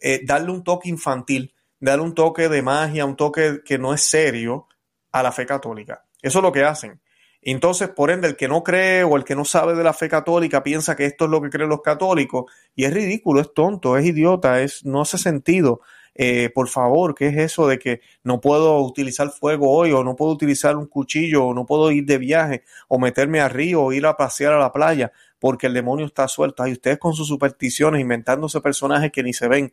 eh, 0.00 0.20
darle 0.24 0.50
un 0.50 0.64
toque 0.64 0.88
infantil, 0.88 1.54
darle 1.80 2.04
un 2.04 2.14
toque 2.14 2.48
de 2.48 2.62
magia, 2.62 3.04
un 3.04 3.16
toque 3.16 3.60
que 3.64 3.78
no 3.78 3.94
es 3.94 4.02
serio 4.02 4.68
a 5.12 5.22
la 5.22 5.32
fe 5.32 5.46
católica. 5.46 6.04
Eso 6.20 6.38
es 6.38 6.42
lo 6.42 6.52
que 6.52 6.64
hacen. 6.64 7.00
Entonces, 7.40 7.88
por 7.88 8.10
ende, 8.10 8.28
el 8.28 8.36
que 8.36 8.48
no 8.48 8.62
cree 8.62 9.04
o 9.04 9.16
el 9.16 9.24
que 9.24 9.36
no 9.36 9.44
sabe 9.44 9.74
de 9.74 9.84
la 9.84 9.92
fe 9.92 10.08
católica 10.08 10.62
piensa 10.62 10.96
que 10.96 11.06
esto 11.06 11.26
es 11.26 11.30
lo 11.30 11.40
que 11.40 11.50
creen 11.50 11.68
los 11.68 11.82
católicos 11.82 12.50
y 12.74 12.84
es 12.84 12.92
ridículo, 12.92 13.40
es 13.40 13.54
tonto, 13.54 13.96
es 13.96 14.04
idiota, 14.04 14.60
es, 14.60 14.84
no 14.84 15.02
hace 15.02 15.18
sentido. 15.18 15.80
Eh, 16.20 16.50
por 16.52 16.68
favor, 16.68 17.14
¿qué 17.14 17.28
es 17.28 17.36
eso 17.36 17.68
de 17.68 17.78
que 17.78 18.00
no 18.24 18.40
puedo 18.40 18.80
utilizar 18.80 19.30
fuego 19.30 19.70
hoy 19.70 19.92
o 19.92 20.02
no 20.02 20.16
puedo 20.16 20.32
utilizar 20.32 20.76
un 20.76 20.86
cuchillo 20.86 21.46
o 21.46 21.54
no 21.54 21.64
puedo 21.64 21.92
ir 21.92 22.06
de 22.06 22.18
viaje 22.18 22.64
o 22.88 22.98
meterme 22.98 23.40
a 23.40 23.48
río 23.48 23.84
o 23.84 23.92
ir 23.92 24.04
a 24.04 24.16
pasear 24.16 24.52
a 24.52 24.58
la 24.58 24.72
playa 24.72 25.12
porque 25.38 25.66
el 25.66 25.74
demonio 25.74 26.06
está 26.06 26.28
suelto? 26.28 26.62
Hay 26.62 26.72
ustedes 26.72 26.98
con 26.98 27.14
sus 27.14 27.28
supersticiones 27.28 28.00
inventándose 28.00 28.60
personajes 28.60 29.12
que 29.12 29.22
ni 29.22 29.32
se 29.32 29.48
ven 29.48 29.70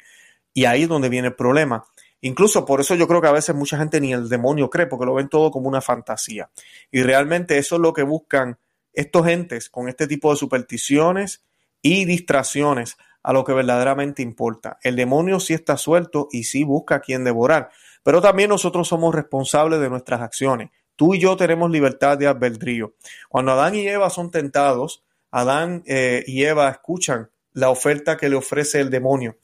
y 0.53 0.65
ahí 0.65 0.83
es 0.83 0.89
donde 0.89 1.09
viene 1.09 1.27
el 1.29 1.35
problema. 1.35 1.85
Incluso 2.21 2.65
por 2.65 2.81
eso 2.81 2.95
yo 2.95 3.07
creo 3.07 3.21
que 3.21 3.27
a 3.27 3.33
veces 3.33 3.55
mucha 3.55 3.77
gente 3.77 4.01
ni 4.01 4.13
el 4.13 4.29
demonio 4.29 4.69
cree, 4.69 4.87
porque 4.87 5.05
lo 5.05 5.13
ven 5.13 5.29
todo 5.29 5.51
como 5.51 5.67
una 5.67 5.81
fantasía. 5.81 6.49
Y 6.91 7.03
realmente 7.03 7.57
eso 7.57 7.75
es 7.75 7.81
lo 7.81 7.93
que 7.93 8.03
buscan 8.03 8.57
estos 8.93 9.27
entes 9.27 9.69
con 9.69 9.89
este 9.89 10.07
tipo 10.07 10.31
de 10.31 10.37
supersticiones 10.37 11.43
y 11.81 12.05
distracciones 12.05 12.97
a 13.21 13.33
lo 13.33 13.43
que 13.43 13.53
verdaderamente 13.53 14.23
importa. 14.23 14.79
El 14.81 14.95
demonio 14.95 15.39
sí 15.39 15.53
está 15.53 15.77
suelto 15.77 16.27
y 16.31 16.45
sí 16.45 16.63
busca 16.63 16.95
a 16.95 16.99
quien 17.01 17.23
devorar, 17.23 17.69
pero 18.01 18.21
también 18.21 18.49
nosotros 18.49 18.87
somos 18.87 19.13
responsables 19.13 19.79
de 19.79 19.89
nuestras 19.89 20.21
acciones. 20.21 20.71
Tú 20.95 21.13
y 21.13 21.19
yo 21.19 21.35
tenemos 21.35 21.69
libertad 21.69 22.17
de 22.17 22.27
albedrío. 22.27 22.95
Cuando 23.29 23.51
Adán 23.51 23.75
y 23.75 23.87
Eva 23.87 24.09
son 24.09 24.31
tentados, 24.31 25.03
Adán 25.35 25.83
eh, 25.85 26.23
y 26.27 26.43
Eva 26.43 26.69
escuchan 26.69 27.29
la 27.53 27.69
oferta 27.69 28.17
que 28.17 28.29
le 28.29 28.35
ofrece 28.35 28.79
el 28.79 28.89
demonio. 28.89 29.37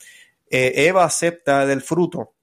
Eh, 0.49 0.87
Eva 0.87 1.03
acepta 1.03 1.65
del 1.65 1.81
fruto 1.81 2.33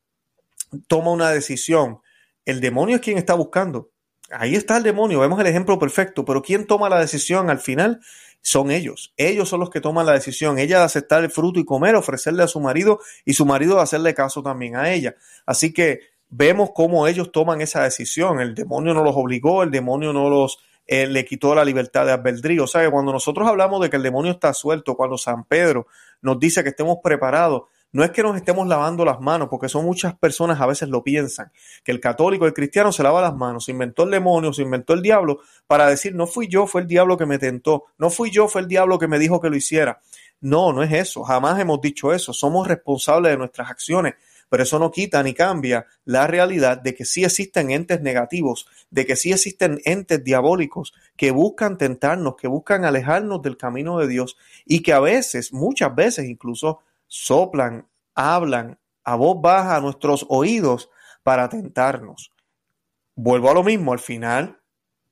toma 0.87 1.11
una 1.11 1.31
decisión. 1.31 2.01
El 2.45 2.61
demonio 2.61 2.97
es 2.97 3.03
quien 3.03 3.19
está 3.19 3.35
buscando. 3.35 3.91
Ahí 4.31 4.55
está 4.55 4.77
el 4.77 4.83
demonio, 4.83 5.21
vemos 5.21 5.41
el 5.41 5.47
ejemplo 5.47 5.79
perfecto, 5.79 6.25
pero 6.25 6.43
¿quién 6.43 6.67
toma 6.67 6.91
la 6.91 7.01
decisión 7.01 7.49
al 7.49 7.61
final? 7.61 8.01
Son 8.43 8.71
ellos. 8.71 9.15
Ellos 9.17 9.49
son 9.49 9.61
los 9.61 9.71
que 9.71 9.81
toman 9.81 10.05
la 10.05 10.13
decisión. 10.13 10.59
Ella 10.59 10.79
de 10.79 10.85
aceptar 10.85 11.25
el 11.25 11.31
fruto 11.31 11.59
y 11.59 11.65
comer, 11.65 11.95
ofrecerle 11.97 12.43
a 12.43 12.49
su 12.49 12.61
marido 12.61 13.01
y 13.25 13.33
su 13.33 13.47
marido 13.47 13.77
de 13.77 13.83
hacerle 13.83 14.15
caso 14.15 14.43
también 14.43 14.77
a 14.77 14.93
ella. 14.93 15.17
Así 15.47 15.73
que 15.73 16.01
vemos 16.29 16.71
cómo 16.75 17.07
ellos 17.07 17.33
toman 17.33 17.63
esa 17.63 17.83
decisión. 17.83 18.41
El 18.41 18.55
demonio 18.55 18.93
no 18.93 19.03
los 19.03 19.17
obligó, 19.17 19.63
el 19.63 19.71
demonio 19.71 20.13
no 20.13 20.29
los 20.29 20.59
eh, 20.89 21.07
le 21.07 21.25
quitó 21.27 21.55
la 21.55 21.65
libertad 21.65 22.07
de 22.07 22.13
albedrío. 22.13 22.65
O 22.65 22.67
sea 22.67 22.83
que 22.83 22.91
cuando 22.91 23.13
nosotros 23.13 23.47
hablamos 23.47 23.81
de 23.83 23.91
que 23.91 23.97
el 23.97 24.03
demonio 24.03 24.33
está 24.33 24.53
suelto, 24.55 24.97
cuando 24.97 25.19
San 25.19 25.45
Pedro 25.45 25.87
nos 26.23 26.41
dice 26.41 26.63
que 26.65 26.71
estemos 26.71 26.99
preparados, 27.03 27.65
no 27.93 28.05
es 28.05 28.11
que 28.11 28.23
nos 28.23 28.37
estemos 28.37 28.67
lavando 28.67 29.05
las 29.05 29.21
manos, 29.21 29.49
porque 29.49 29.69
son 29.69 29.85
muchas 29.85 30.15
personas 30.15 30.61
a 30.61 30.67
veces 30.67 30.89
lo 30.89 31.03
piensan, 31.03 31.53
que 31.85 31.93
el 31.93 32.01
católico, 32.01 32.47
el 32.47 32.53
cristiano 32.53 32.93
se 32.93 33.03
lava 33.03 33.23
las 33.23 33.35
manos, 33.35 33.65
se 33.65 33.73
inventó 33.73 34.03
el 34.03 34.11
demonio, 34.11 34.53
se 34.53 34.63
inventó 34.63 34.93
el 34.93 35.01
diablo 35.01 35.41
para 35.67 35.87
decir, 35.87 36.15
no 36.15 36.27
fui 36.27 36.49
yo, 36.49 36.67
fue 36.67 36.83
el 36.83 36.87
diablo 36.87 37.17
que 37.17 37.25
me 37.25 37.39
tentó, 37.39 37.85
no 37.97 38.11
fui 38.11 38.31
yo, 38.31 38.49
fue 38.49 38.61
el 38.63 38.69
diablo 38.69 38.99
que 38.99 39.09
me 39.09 39.19
dijo 39.19 39.41
que 39.41 39.49
lo 39.49 39.57
hiciera. 39.57 40.01
No, 40.41 40.73
no 40.73 40.83
es 40.83 40.93
eso, 40.93 41.23
jamás 41.23 41.59
hemos 41.61 41.81
dicho 41.81 42.13
eso, 42.13 42.33
somos 42.33 42.69
responsables 42.69 43.33
de 43.33 43.39
nuestras 43.39 43.71
acciones, 43.71 44.15
pero 44.49 44.63
eso 44.63 44.79
no 44.79 44.91
quita 44.91 45.23
ni 45.23 45.35
cambia 45.35 45.87
la 46.05 46.27
realidad 46.27 46.79
de 46.79 46.95
que 46.95 47.05
sí 47.05 47.25
existen 47.25 47.71
entes 47.71 48.01
negativos, 48.01 48.67
de 48.91 49.07
que 49.07 49.17
sí 49.17 49.33
existen 49.33 49.81
entes 49.85 50.23
diabólicos 50.25 50.95
que 51.17 51.31
buscan 51.31 51.79
tentarnos, 51.79 52.37
que 52.37 52.49
buscan 52.49 52.85
alejarnos 52.85 53.43
del 53.43 53.57
camino 53.57 53.99
de 53.99 54.09
Dios 54.09 54.37
y 54.65 54.83
que 54.83 54.93
a 54.93 55.01
veces, 55.01 55.53
muchas 55.53 55.95
veces 55.95 56.27
incluso, 56.27 56.81
soplan, 57.07 57.87
hablan 58.15 58.79
a 59.05 59.15
voz 59.17 59.41
baja 59.41 59.77
a 59.77 59.81
nuestros 59.81 60.27
oídos 60.29 60.91
para 61.23 61.49
tentarnos. 61.49 62.33
Vuelvo 63.15 63.51
a 63.51 63.55
lo 63.55 63.65
mismo, 63.65 63.93
al 63.93 63.99
final 63.99 64.59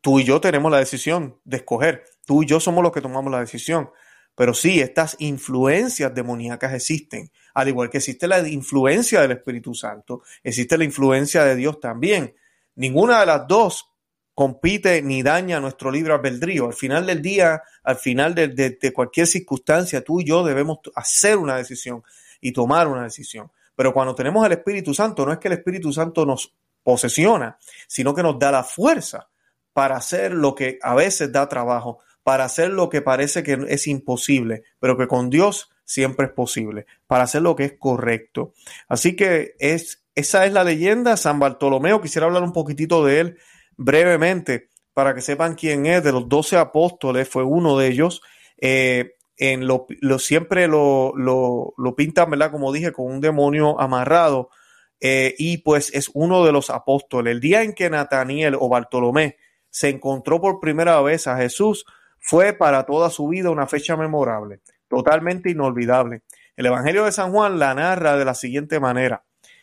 tú 0.01 0.21
y 0.21 0.25
yo 0.25 0.41
tenemos 0.41 0.71
la 0.71 0.79
decisión 0.79 1.41
de 1.45 1.57
escoger, 1.57 2.05
tú 2.25 2.43
y 2.43 2.47
yo 2.47 2.61
somos 2.61 2.83
los 2.85 2.93
que 2.93 3.01
tomamos 3.01 3.33
la 3.33 3.41
decisión. 3.41 3.91
Pero 4.37 4.53
sí, 4.53 4.81
estas 4.81 5.17
influencias 5.19 6.15
demoníacas 6.15 6.75
existen, 6.75 7.31
al 7.55 7.69
igual 7.69 7.89
que 7.89 7.99
existe 7.99 8.29
la 8.29 8.47
influencia 8.47 9.23
del 9.23 9.33
Espíritu 9.33 9.75
Santo, 9.75 10.23
existe 10.45 10.77
la 10.77 10.85
influencia 10.85 11.43
de 11.43 11.57
Dios 11.57 11.81
también. 11.81 12.37
Ninguna 12.75 13.21
de 13.21 13.27
las 13.27 13.49
dos 13.49 13.91
compite 14.35 15.01
ni 15.01 15.23
daña 15.23 15.59
nuestro 15.59 15.91
libre 15.91 16.13
albedrío. 16.13 16.67
Al 16.67 16.75
final 16.75 17.07
del 17.07 17.23
día, 17.23 17.63
al 17.83 17.97
final 17.97 18.35
de, 18.35 18.49
de, 18.49 18.93
cualquier 18.93 19.27
circunstancia, 19.27 20.05
tú 20.05 20.21
y 20.21 20.27
yo 20.27 20.45
debemos 20.45 20.81
hacer 20.95 21.39
una 21.39 21.57
decisión 21.57 22.03
y 22.39 22.53
tomar 22.53 22.89
una 22.89 23.05
decisión. 23.05 23.51
Pero 23.75 23.95
cuando 23.95 24.15
tenemos 24.15 24.45
el 24.45 24.53
Espíritu 24.53 24.93
Santo, 24.93 25.25
no 25.25 25.33
es 25.33 25.39
que 25.39 25.49
el 25.49 25.55
Espíritu 25.55 25.91
Santo 25.91 26.27
nos 26.27 26.55
posesiona, 26.83 27.57
sino 27.89 28.15
que 28.15 28.23
nos 28.23 28.39
da 28.39 28.53
la 28.53 28.63
fuerza 28.63 29.31
para 29.73 29.97
hacer 29.97 30.33
lo 30.35 30.55
que 30.55 30.79
a 30.83 30.95
veces 30.95 31.33
da 31.33 31.49
trabajo, 31.49 32.01
para 32.27 32.43
hacer 32.43 32.71
lo 32.71 32.89
que 32.89 33.03
parece 33.03 33.45
que 33.45 33.57
es 33.69 33.87
imposible, 33.87 34.65
pero 34.81 34.99
que 34.99 35.07
con 35.07 35.31
Dios 35.31 35.71
siempre 35.85 36.27
es 36.27 36.33
posible, 36.33 36.85
para 37.07 37.23
hacer 37.23 37.43
lo 37.43 37.55
que 37.55 37.67
es 37.67 37.75
correcto. 37.79 38.53
Así 38.89 39.15
que 39.15 39.55
es, 39.61 40.03
esa 40.17 40.45
es 40.45 40.53
la 40.53 40.65
leyenda. 40.65 41.17
San 41.17 41.39
Bartolomeo, 41.39 42.01
quisiera 42.01 42.27
hablar 42.27 42.43
un 42.43 42.53
poquitito 42.53 43.05
de 43.05 43.21
él 43.21 43.39
brevemente 43.77 44.71
para 44.93 45.15
que 45.15 45.21
sepan 45.21 45.55
quién 45.55 45.87
es, 45.87 46.03
de 46.03 46.11
los 46.11 46.29
doce 46.29 46.57
apóstoles, 46.57 47.29
fue 47.29 47.45
uno 47.45 47.79
de 47.79 47.87
ellos. 47.87 48.23
Eh, 48.61 49.13
en 49.37 49.69
lo, 49.69 49.87
siempre 50.19 50.67
lo, 50.67 51.13
lo, 51.15 51.75
lo, 51.77 51.95
pintan, 51.95 52.29
¿verdad? 52.29 52.51
Como 52.51 52.73
dije, 52.73 52.91
con 52.91 53.07
un 53.07 53.21
demonio 53.21 53.81
amarrado. 53.81 54.51
Eh, 54.99 55.37
y 55.39 55.59
pues 55.59 55.95
es 55.95 56.11
uno 56.13 56.45
de 56.45 56.51
los 56.51 56.71
apóstoles. 56.71 57.31
El 57.31 57.41
día 57.41 57.63
en 57.63 57.73
que 57.73 57.89
Nataniel 57.89 58.57
o 58.59 58.69
Bartolomé 58.69 59.37
se 59.71 59.91
encontró 59.91 60.41
por 60.41 60.59
primera 60.59 61.01
vez 61.03 61.29
a 61.29 61.37
Jesús 61.37 61.87
fue 62.27 62.53
para 62.53 62.85
toda 62.85 63.09
su 63.09 63.29
vida 63.29 63.51
una 63.51 63.69
fecha 63.69 63.97
memorable, 63.97 64.61
totalmente 64.89 65.49
inolvidable. 65.49 66.23
El 66.57 66.67
Evangelio 66.67 67.05
de 67.05 67.13
San 67.13 67.31
Juan 67.31 67.61
la 67.61 67.73
narra 67.73 68.17
de 68.17 68.25
la 68.25 68.35
siguiente 68.35 68.81
manera. 68.81 69.23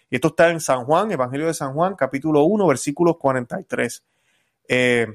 Y 0.10 0.16
esto 0.16 0.30
está 0.30 0.50
en 0.50 0.62
San 0.62 0.86
Juan, 0.86 1.12
Evangelio 1.12 1.48
de 1.48 1.54
San 1.54 1.74
Juan, 1.74 1.96
capítulo 1.96 2.44
1, 2.44 2.66
versículos 2.66 3.18
43. 3.18 4.06
Eh, 4.70 5.08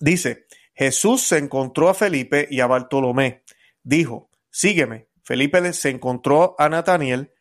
dice, 0.00 0.44
Jesús 0.74 1.22
se 1.22 1.38
encontró 1.38 1.88
a 1.88 1.94
Felipe 1.94 2.46
y 2.50 2.60
a 2.60 2.66
Bartolomé. 2.66 3.42
Dijo, 3.82 4.28
sígueme. 4.50 5.08
Felipe 5.22 5.72
se 5.72 5.88
encontró 5.88 6.56
a 6.58 6.68
Nataniel 6.68 7.32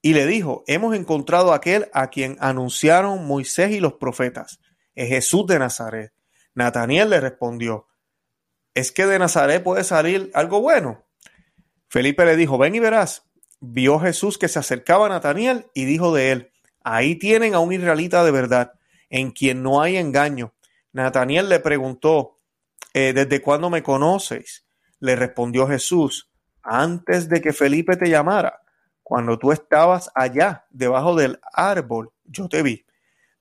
y 0.00 0.14
le 0.14 0.24
dijo, 0.24 0.62
hemos 0.68 0.94
encontrado 0.94 1.52
a 1.52 1.56
aquel 1.56 1.88
a 1.92 2.10
quien 2.10 2.36
anunciaron 2.38 3.26
Moisés 3.26 3.72
y 3.72 3.80
los 3.80 3.94
profetas, 3.94 4.60
es 4.94 5.08
Jesús 5.08 5.48
de 5.48 5.58
Nazaret. 5.58 6.12
Nataniel 6.54 7.10
le 7.10 7.18
respondió, 7.18 7.88
¿es 8.74 8.92
que 8.92 9.06
de 9.06 9.18
Nazaret 9.18 9.62
puede 9.62 9.84
salir 9.84 10.30
algo 10.34 10.60
bueno? 10.60 11.04
Felipe 11.88 12.24
le 12.24 12.36
dijo, 12.36 12.58
ven 12.58 12.74
y 12.74 12.80
verás 12.80 13.24
vio 13.62 14.00
Jesús 14.00 14.38
que 14.38 14.48
se 14.48 14.58
acercaba 14.58 15.06
a 15.06 15.08
Nataniel 15.08 15.66
y 15.72 15.84
dijo 15.84 16.12
de 16.12 16.32
él, 16.32 16.52
ahí 16.82 17.14
tienen 17.14 17.54
a 17.54 17.60
un 17.60 17.72
israelita 17.72 18.24
de 18.24 18.32
verdad, 18.32 18.72
en 19.08 19.30
quien 19.30 19.62
no 19.62 19.80
hay 19.80 19.96
engaño. 19.96 20.52
Nataniel 20.92 21.48
le 21.48 21.60
preguntó, 21.60 22.40
eh, 22.92 23.12
¿desde 23.14 23.40
cuándo 23.40 23.70
me 23.70 23.82
conoces? 23.82 24.66
Le 24.98 25.14
respondió 25.14 25.68
Jesús, 25.68 26.28
antes 26.62 27.28
de 27.28 27.40
que 27.40 27.52
Felipe 27.52 27.96
te 27.96 28.10
llamara, 28.10 28.62
cuando 29.02 29.38
tú 29.38 29.52
estabas 29.52 30.10
allá, 30.14 30.66
debajo 30.70 31.14
del 31.14 31.38
árbol, 31.52 32.10
yo 32.24 32.48
te 32.48 32.62
vi. 32.62 32.84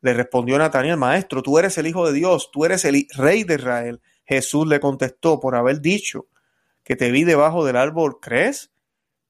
Le 0.02 0.14
respondió 0.14 0.58
Nataniel, 0.58 0.98
maestro, 0.98 1.42
tú 1.42 1.58
eres 1.58 1.78
el 1.80 1.88
Hijo 1.88 2.06
de 2.06 2.14
Dios, 2.14 2.52
tú 2.52 2.64
eres 2.66 2.86
el 2.86 3.08
Rey 3.16 3.44
de 3.44 3.56
Israel. 3.56 4.02
Jesús 4.32 4.66
le 4.66 4.80
contestó, 4.80 5.42
por 5.42 5.56
haber 5.56 5.82
dicho 5.82 6.28
que 6.86 6.96
te 6.96 7.12
vi 7.12 7.26
debajo 7.26 7.66
del 7.66 7.76
árbol, 7.76 8.22
¿crees? 8.22 8.72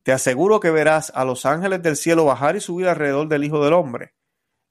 Te 0.04 0.12
aseguro 0.12 0.60
que 0.60 0.70
verás 0.70 1.12
a 1.16 1.26
los 1.26 1.48
ángeles 1.48 1.82
del 1.82 1.96
cielo 1.96 2.24
bajar 2.24 2.56
y 2.56 2.62
subir 2.62 2.88
alrededor 2.88 3.28
del 3.28 3.44
Hijo 3.44 3.64
del 3.64 3.74
Hombre. 3.74 4.14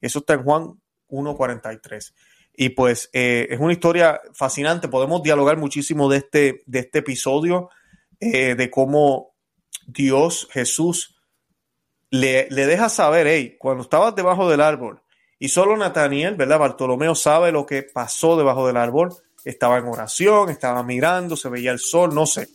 Eso 0.01 0.21
está 0.21 0.35
en 0.35 0.45
Juan 0.45 0.81
1.43. 1.09 2.15
Y 2.55 2.69
pues 2.69 3.11
eh, 3.13 3.49
es 3.51 3.59
una 3.59 3.73
historia 3.73 4.21
fascinante. 4.33 4.87
Podemos 4.87 5.21
dialogar 5.25 5.57
muchísimo 5.57 6.09
de 6.09 6.19
este, 6.19 6.63
de 6.65 6.79
este 6.79 7.01
episodio, 7.01 7.69
eh, 8.21 8.55
de 8.55 8.71
cómo 8.71 9.35
Dios, 9.89 10.47
Jesús, 10.53 11.21
le, 12.11 12.47
le 12.51 12.67
deja 12.67 12.89
saber, 12.89 13.27
hey, 13.27 13.57
cuando 13.59 13.83
estabas 13.83 14.15
debajo 14.15 14.49
del 14.49 14.61
árbol, 14.61 15.03
y 15.41 15.49
solo 15.49 15.77
Nataniel, 15.77 16.37
¿verdad? 16.37 16.61
Bartolomeo 16.61 17.17
sabe 17.17 17.51
lo 17.51 17.67
que 17.67 17.83
pasó 17.83 18.37
debajo 18.37 18.65
del 18.69 18.77
árbol. 18.77 19.17
Estaba 19.45 19.79
en 19.79 19.87
oración, 19.87 20.51
estaba 20.51 20.83
mirando, 20.83 21.35
se 21.35 21.49
veía 21.49 21.73
el 21.73 21.79
sol, 21.79 22.15
no 22.15 22.27
sé. 22.27 22.49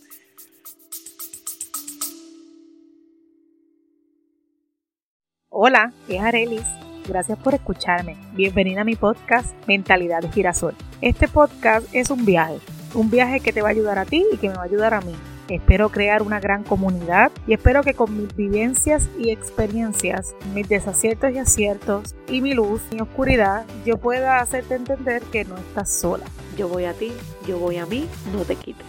Hola, 5.50 5.94
es 6.08 6.22
Arelis. 6.22 6.66
Gracias 7.08 7.40
por 7.40 7.56
escucharme. 7.56 8.18
Bienvenida 8.34 8.82
a 8.82 8.84
mi 8.84 8.96
podcast 8.96 9.56
Mentalidad 9.68 10.22
de 10.22 10.32
Girasol. 10.32 10.76
Este 11.02 11.28
podcast 11.28 11.88
es 11.94 12.12
un 12.12 12.26
viaje, 12.26 12.60
un 12.94 13.10
viaje 13.10 13.40
que 13.40 13.54
te 13.54 13.62
va 13.62 13.70
a 13.70 13.72
ayudar 13.72 13.98
a 13.98 14.06
ti 14.06 14.24
y 14.32 14.38
que 14.38 14.50
me 14.50 14.56
va 14.56 14.62
a 14.62 14.66
ayudar 14.66 14.94
a 14.94 15.02
mí. 15.02 15.16
Espero 15.50 15.90
crear 15.90 16.22
una 16.22 16.40
gran 16.40 16.64
comunidad 16.64 17.32
y 17.48 17.54
espero 17.54 17.84
que 17.84 17.94
con 17.94 18.16
mis 18.16 18.36
vivencias 18.36 19.10
y 19.20 19.32
experiencias, 19.32 20.36
mis 20.54 20.68
desaciertos 20.68 21.32
y 21.32 21.38
aciertos 21.38 22.16
y 22.28 22.42
mi 22.42 22.54
luz 22.54 22.82
y 22.92 23.00
oscuridad, 23.00 23.66
yo 23.86 23.98
pueda 23.98 24.40
hacerte 24.40 24.76
entender 24.76 25.22
que 25.24 25.46
no 25.46 25.58
estás 25.58 25.92
sola. 25.92 26.26
Yo 26.58 26.70
voy 26.70 26.86
a 26.86 26.94
ti, 26.94 27.12
yo 27.46 27.60
voy 27.60 27.78
a 27.78 27.86
mí, 27.86 28.08
no 28.34 28.44
te 28.44 28.56
quites. 28.56 28.86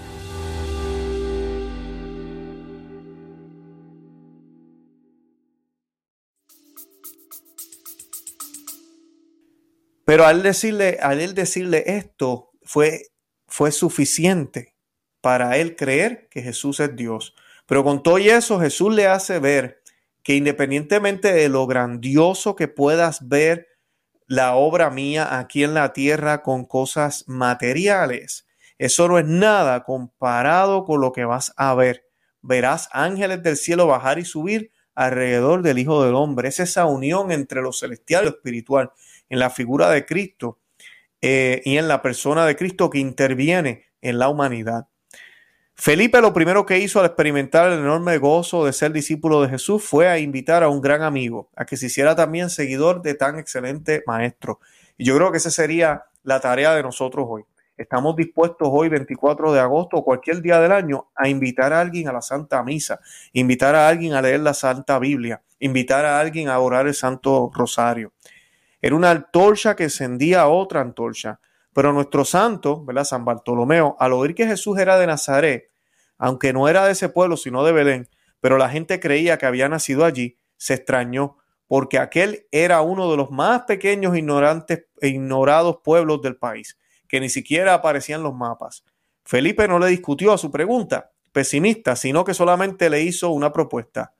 Pero 10.04 10.24
al 10.24 10.44
decirle, 10.44 10.98
al 11.02 11.20
él 11.20 11.34
decirle 11.34 11.82
esto, 11.86 12.50
fue, 12.62 13.08
fue 13.48 13.72
suficiente 13.72 14.76
para 15.20 15.56
él 15.56 15.74
creer 15.74 16.28
que 16.30 16.42
Jesús 16.42 16.78
es 16.78 16.94
Dios. 16.94 17.34
Pero 17.66 17.82
con 17.82 18.04
todo 18.04 18.18
eso, 18.18 18.60
Jesús 18.60 18.94
le 18.94 19.08
hace 19.08 19.40
ver 19.40 19.82
que 20.22 20.36
independientemente 20.36 21.32
de 21.32 21.48
lo 21.48 21.66
grandioso 21.66 22.54
que 22.54 22.68
puedas 22.68 23.28
ver 23.28 23.66
la 24.26 24.54
obra 24.54 24.90
mía 24.90 25.38
aquí 25.38 25.64
en 25.64 25.74
la 25.74 25.92
tierra 25.92 26.42
con 26.42 26.64
cosas 26.64 27.24
materiales, 27.26 28.46
eso 28.78 29.08
no 29.08 29.18
es 29.18 29.26
nada 29.26 29.84
comparado 29.84 30.84
con 30.84 31.00
lo 31.00 31.12
que 31.12 31.24
vas 31.24 31.52
a 31.56 31.74
ver. 31.74 32.06
Verás 32.42 32.88
ángeles 32.92 33.42
del 33.42 33.56
cielo 33.56 33.86
bajar 33.86 34.18
y 34.18 34.24
subir 34.24 34.70
alrededor 34.94 35.62
del 35.62 35.78
Hijo 35.78 36.04
del 36.04 36.14
Hombre. 36.14 36.48
Es 36.48 36.60
esa 36.60 36.84
unión 36.86 37.32
entre 37.32 37.62
lo 37.62 37.72
celestial 37.72 38.22
y 38.22 38.26
lo 38.26 38.36
espiritual 38.36 38.90
en 39.28 39.38
la 39.38 39.50
figura 39.50 39.90
de 39.90 40.04
Cristo 40.04 40.58
eh, 41.22 41.62
y 41.64 41.78
en 41.78 41.88
la 41.88 42.02
persona 42.02 42.44
de 42.44 42.56
Cristo 42.56 42.90
que 42.90 42.98
interviene 42.98 43.86
en 44.02 44.18
la 44.18 44.28
humanidad. 44.28 44.88
Felipe 45.78 46.22
lo 46.22 46.32
primero 46.32 46.64
que 46.64 46.78
hizo 46.78 47.00
al 47.00 47.06
experimentar 47.06 47.70
el 47.70 47.80
enorme 47.80 48.16
gozo 48.16 48.64
de 48.64 48.72
ser 48.72 48.92
discípulo 48.92 49.42
de 49.42 49.50
Jesús 49.50 49.84
fue 49.84 50.08
a 50.08 50.18
invitar 50.18 50.62
a 50.62 50.70
un 50.70 50.80
gran 50.80 51.02
amigo 51.02 51.50
a 51.54 51.66
que 51.66 51.76
se 51.76 51.86
hiciera 51.86 52.16
también 52.16 52.48
seguidor 52.48 53.02
de 53.02 53.12
tan 53.12 53.38
excelente 53.38 54.02
maestro. 54.06 54.58
Y 54.96 55.04
yo 55.04 55.14
creo 55.16 55.30
que 55.30 55.36
esa 55.36 55.50
sería 55.50 56.06
la 56.22 56.40
tarea 56.40 56.74
de 56.74 56.82
nosotros 56.82 57.26
hoy. 57.28 57.44
Estamos 57.76 58.16
dispuestos 58.16 58.68
hoy, 58.72 58.88
24 58.88 59.52
de 59.52 59.60
agosto 59.60 59.98
o 59.98 60.04
cualquier 60.04 60.40
día 60.40 60.58
del 60.60 60.72
año, 60.72 61.10
a 61.14 61.28
invitar 61.28 61.74
a 61.74 61.82
alguien 61.82 62.08
a 62.08 62.12
la 62.12 62.22
Santa 62.22 62.62
Misa, 62.62 62.98
invitar 63.34 63.74
a 63.74 63.86
alguien 63.86 64.14
a 64.14 64.22
leer 64.22 64.40
la 64.40 64.54
Santa 64.54 64.98
Biblia, 64.98 65.42
invitar 65.58 66.06
a 66.06 66.18
alguien 66.18 66.48
a 66.48 66.58
orar 66.58 66.86
el 66.86 66.94
Santo 66.94 67.50
Rosario. 67.54 68.14
Era 68.80 68.96
una 68.96 69.10
antorcha 69.10 69.76
que 69.76 69.84
encendía 69.84 70.48
otra 70.48 70.80
antorcha. 70.80 71.38
Pero 71.76 71.92
nuestro 71.92 72.24
santo, 72.24 72.82
¿verdad? 72.86 73.04
San 73.04 73.26
Bartolomeo, 73.26 73.98
al 74.00 74.14
oír 74.14 74.34
que 74.34 74.46
Jesús 74.46 74.78
era 74.78 74.98
de 74.98 75.06
Nazaret, 75.06 75.70
aunque 76.16 76.54
no 76.54 76.70
era 76.70 76.86
de 76.86 76.92
ese 76.92 77.10
pueblo, 77.10 77.36
sino 77.36 77.62
de 77.64 77.72
Belén, 77.72 78.08
pero 78.40 78.56
la 78.56 78.70
gente 78.70 78.98
creía 78.98 79.36
que 79.36 79.44
había 79.44 79.68
nacido 79.68 80.06
allí, 80.06 80.38
se 80.56 80.72
extrañó, 80.72 81.36
porque 81.66 81.98
aquel 81.98 82.46
era 82.50 82.80
uno 82.80 83.10
de 83.10 83.18
los 83.18 83.30
más 83.30 83.64
pequeños 83.64 84.16
ignorantes 84.16 84.86
e 85.02 85.08
ignorados 85.08 85.80
pueblos 85.84 86.22
del 86.22 86.36
país, 86.36 86.78
que 87.08 87.20
ni 87.20 87.28
siquiera 87.28 87.74
aparecían 87.74 88.22
los 88.22 88.34
mapas. 88.34 88.82
Felipe 89.26 89.68
no 89.68 89.78
le 89.78 89.88
discutió 89.88 90.32
a 90.32 90.38
su 90.38 90.50
pregunta 90.50 91.12
pesimista, 91.30 91.94
sino 91.94 92.24
que 92.24 92.32
solamente 92.32 92.88
le 92.88 93.02
hizo 93.02 93.28
una 93.28 93.52
propuesta. 93.52 94.14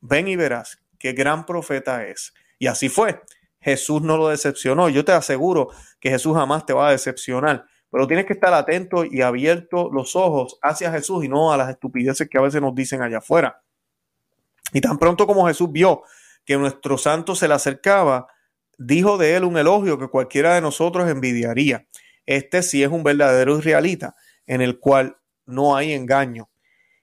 Ven 0.00 0.26
y 0.26 0.34
verás 0.34 0.82
qué 0.98 1.12
gran 1.12 1.46
profeta 1.46 2.04
es. 2.04 2.34
Y 2.58 2.66
así 2.66 2.88
fue. 2.88 3.20
Jesús 3.66 4.00
no 4.00 4.16
lo 4.16 4.28
decepcionó. 4.28 4.88
Yo 4.88 5.04
te 5.04 5.10
aseguro 5.10 5.70
que 5.98 6.08
Jesús 6.08 6.36
jamás 6.36 6.64
te 6.64 6.72
va 6.72 6.86
a 6.86 6.92
decepcionar. 6.92 7.64
Pero 7.90 8.06
tienes 8.06 8.24
que 8.24 8.34
estar 8.34 8.54
atento 8.54 9.04
y 9.04 9.22
abierto 9.22 9.90
los 9.92 10.14
ojos 10.14 10.56
hacia 10.62 10.92
Jesús 10.92 11.24
y 11.24 11.28
no 11.28 11.52
a 11.52 11.56
las 11.56 11.70
estupideces 11.70 12.28
que 12.28 12.38
a 12.38 12.42
veces 12.42 12.62
nos 12.62 12.76
dicen 12.76 13.02
allá 13.02 13.18
afuera. 13.18 13.60
Y 14.72 14.80
tan 14.80 14.98
pronto 14.98 15.26
como 15.26 15.48
Jesús 15.48 15.72
vio 15.72 16.02
que 16.44 16.56
nuestro 16.56 16.96
santo 16.96 17.34
se 17.34 17.48
le 17.48 17.54
acercaba, 17.54 18.28
dijo 18.78 19.18
de 19.18 19.34
él 19.34 19.42
un 19.42 19.58
elogio 19.58 19.98
que 19.98 20.06
cualquiera 20.06 20.54
de 20.54 20.60
nosotros 20.60 21.10
envidiaría. 21.10 21.88
Este 22.24 22.62
sí 22.62 22.84
es 22.84 22.90
un 22.92 23.02
verdadero 23.02 23.58
israelita, 23.58 24.14
en 24.46 24.60
el 24.60 24.78
cual 24.78 25.16
no 25.44 25.74
hay 25.74 25.92
engaño. 25.92 26.50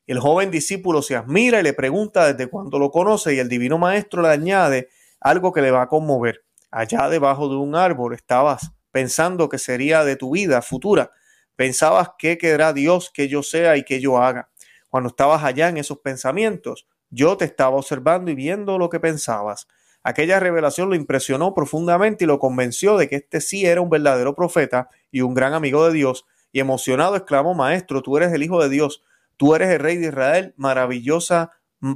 El 0.07 0.19
joven 0.19 0.49
discípulo 0.49 1.01
se 1.01 1.17
admira 1.17 1.59
y 1.59 1.63
le 1.63 1.73
pregunta 1.73 2.31
desde 2.31 2.49
cuándo 2.49 2.79
lo 2.79 2.89
conoce 2.89 3.33
y 3.33 3.39
el 3.39 3.49
divino 3.49 3.77
maestro 3.77 4.21
le 4.21 4.29
añade 4.29 4.87
algo 5.19 5.51
que 5.51 5.61
le 5.61 5.69
va 5.69 5.81
a 5.81 5.87
conmover 5.89 6.43
allá 6.73 7.07
debajo 7.07 7.49
de 7.49 7.55
un 7.55 7.75
árbol 7.75 8.13
estabas 8.13 8.71
pensando 8.91 9.47
que 9.47 9.59
sería 9.59 10.03
de 10.03 10.15
tu 10.15 10.31
vida 10.31 10.61
futura. 10.61 11.11
Pensabas 11.55 12.11
qué 12.17 12.37
querrá 12.37 12.73
Dios 12.73 13.11
que 13.13 13.27
yo 13.27 13.43
sea 13.43 13.77
y 13.77 13.83
que 13.83 14.01
yo 14.01 14.17
haga. 14.17 14.49
Cuando 14.89 15.09
estabas 15.09 15.43
allá 15.43 15.69
en 15.69 15.77
esos 15.77 15.99
pensamientos, 15.99 16.87
yo 17.09 17.37
te 17.37 17.45
estaba 17.45 17.77
observando 17.77 18.31
y 18.31 18.35
viendo 18.35 18.77
lo 18.79 18.89
que 18.89 18.99
pensabas. 18.99 19.67
Aquella 20.03 20.39
revelación 20.39 20.89
lo 20.89 20.95
impresionó 20.95 21.53
profundamente 21.53 22.23
y 22.23 22.27
lo 22.27 22.39
convenció 22.39 22.97
de 22.97 23.07
que 23.07 23.17
este 23.17 23.39
sí 23.39 23.65
era 23.65 23.81
un 23.81 23.89
verdadero 23.89 24.35
profeta 24.35 24.89
y 25.11 25.21
un 25.21 25.33
gran 25.33 25.53
amigo 25.53 25.85
de 25.87 25.93
Dios. 25.93 26.25
Y 26.51 26.59
emocionado 26.59 27.15
exclamó, 27.15 27.53
Maestro, 27.53 28.01
tú 28.01 28.17
eres 28.17 28.33
el 28.33 28.43
Hijo 28.43 28.61
de 28.61 28.69
Dios, 28.69 29.03
tú 29.37 29.55
eres 29.55 29.69
el 29.69 29.79
Rey 29.79 29.97
de 29.97 30.07
Israel. 30.07 30.53
Maravillosa 30.57 31.51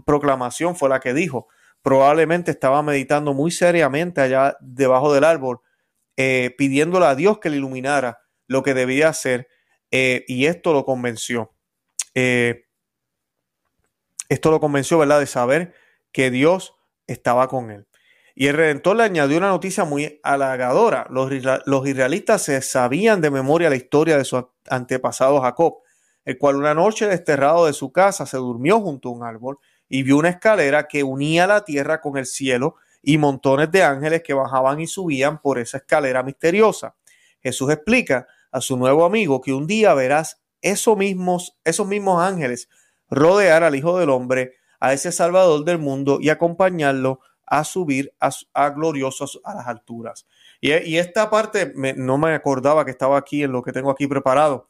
proclamación 0.05 0.75
fue 0.75 0.89
la 0.89 0.99
que 0.99 1.13
dijo. 1.13 1.47
Probablemente 1.87 2.51
estaba 2.51 2.83
meditando 2.83 3.33
muy 3.33 3.49
seriamente 3.49 4.19
allá 4.19 4.57
debajo 4.59 5.13
del 5.13 5.23
árbol, 5.23 5.61
eh, 6.17 6.53
pidiéndole 6.57 7.05
a 7.05 7.15
Dios 7.15 7.39
que 7.39 7.49
le 7.49 7.55
iluminara 7.55 8.19
lo 8.45 8.61
que 8.61 8.73
debía 8.73 9.07
hacer. 9.07 9.47
Eh, 9.89 10.25
y 10.27 10.47
esto 10.47 10.73
lo 10.73 10.83
convenció. 10.83 11.53
Eh, 12.13 12.65
esto 14.27 14.51
lo 14.51 14.59
convenció, 14.59 14.97
¿verdad?, 14.97 15.21
de 15.21 15.27
saber 15.27 15.75
que 16.11 16.29
Dios 16.29 16.75
estaba 17.07 17.47
con 17.47 17.71
él. 17.71 17.87
Y 18.35 18.47
el 18.47 18.57
Redentor 18.57 18.97
le 18.97 19.03
añadió 19.03 19.37
una 19.37 19.47
noticia 19.47 19.85
muy 19.85 20.19
halagadora. 20.23 21.07
Los, 21.09 21.31
los 21.65 21.87
israelitas 21.87 22.41
se 22.41 22.61
sabían 22.63 23.21
de 23.21 23.31
memoria 23.31 23.69
la 23.69 23.77
historia 23.77 24.17
de 24.17 24.25
su 24.25 24.45
antepasado 24.69 25.39
Jacob, 25.39 25.77
el 26.25 26.37
cual 26.37 26.57
una 26.57 26.73
noche 26.73 27.07
desterrado 27.07 27.65
de 27.65 27.71
su 27.71 27.93
casa 27.93 28.25
se 28.25 28.35
durmió 28.35 28.81
junto 28.81 29.07
a 29.07 29.13
un 29.13 29.23
árbol 29.23 29.57
y 29.89 30.03
vio 30.03 30.17
una 30.17 30.29
escalera 30.29 30.87
que 30.87 31.03
unía 31.03 31.47
la 31.47 31.63
tierra 31.63 32.01
con 32.01 32.17
el 32.17 32.25
cielo 32.25 32.75
y 33.01 33.17
montones 33.17 33.71
de 33.71 33.83
ángeles 33.83 34.23
que 34.23 34.33
bajaban 34.33 34.79
y 34.79 34.87
subían 34.87 35.41
por 35.41 35.59
esa 35.59 35.77
escalera 35.77 36.23
misteriosa. 36.23 36.95
Jesús 37.41 37.71
explica 37.71 38.27
a 38.51 38.61
su 38.61 38.77
nuevo 38.77 39.05
amigo 39.05 39.41
que 39.41 39.53
un 39.53 39.67
día 39.67 39.93
verás 39.93 40.41
esos 40.61 40.97
mismos, 40.97 41.57
esos 41.63 41.87
mismos 41.87 42.21
ángeles 42.21 42.69
rodear 43.09 43.63
al 43.63 43.75
Hijo 43.75 43.97
del 43.97 44.09
Hombre, 44.09 44.55
a 44.79 44.93
ese 44.93 45.11
Salvador 45.11 45.63
del 45.63 45.79
mundo 45.79 46.19
y 46.21 46.29
acompañarlo 46.29 47.19
a 47.45 47.63
subir 47.63 48.13
a, 48.19 48.69
gloriosos 48.69 49.39
a 49.43 49.55
las 49.55 49.67
alturas. 49.67 50.27
Y, 50.59 50.97
esta 50.97 51.29
parte 51.29 51.73
no 51.75 52.17
me 52.17 52.33
acordaba 52.33 52.83
que 52.83 52.91
estaba 52.91 53.17
aquí 53.17 53.43
en 53.43 53.51
lo 53.51 53.63
que 53.63 53.71
tengo 53.71 53.89
aquí 53.89 54.07
preparado. 54.07 54.69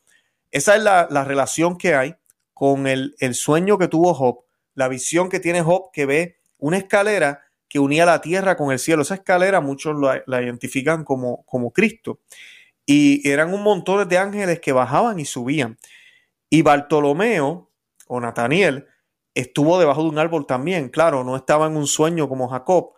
Esa 0.51 0.75
es 0.75 0.83
la, 0.83 1.23
relación 1.25 1.77
que 1.77 1.95
hay 1.95 2.15
con 2.53 2.87
el, 2.87 3.15
sueño 3.33 3.77
que 3.77 3.87
tuvo 3.87 4.13
Job, 4.13 4.43
la 4.77 4.87
visión 4.87 5.27
que 5.27 5.39
tiene 5.39 5.63
Job 5.63 5.89
que 5.91 6.05
ve 6.05 6.37
una 6.59 6.77
escalera 6.77 7.43
que 7.67 7.79
unía 7.79 8.05
la 8.05 8.21
tierra 8.21 8.55
con 8.55 8.71
el 8.71 8.77
cielo. 8.77 9.01
Esa 9.01 9.15
escalera 9.15 9.59
muchos 9.59 9.97
la, 9.99 10.41
identifican 10.41 11.03
como, 11.03 11.43
como 11.45 11.73
Cristo. 11.73 12.19
Y 12.85 13.27
eran 13.27 13.55
un 13.55 13.63
montón 13.63 14.07
de 14.07 14.17
ángeles 14.19 14.59
que 14.59 14.71
bajaban 14.71 15.19
y 15.19 15.25
subían. 15.25 15.79
Y 16.47 16.61
Bartolomeo, 16.61 17.71
o 18.07 18.21
Nataniel, 18.21 18.85
estuvo 19.33 19.79
debajo 19.79 20.03
de 20.03 20.09
un 20.09 20.19
árbol 20.19 20.45
también. 20.45 20.89
Claro, 20.89 21.23
no 21.23 21.35
estaba 21.35 21.65
en 21.65 21.75
un 21.75 21.87
sueño 21.87 22.29
como 22.29 22.47
Jacob, 22.47 22.93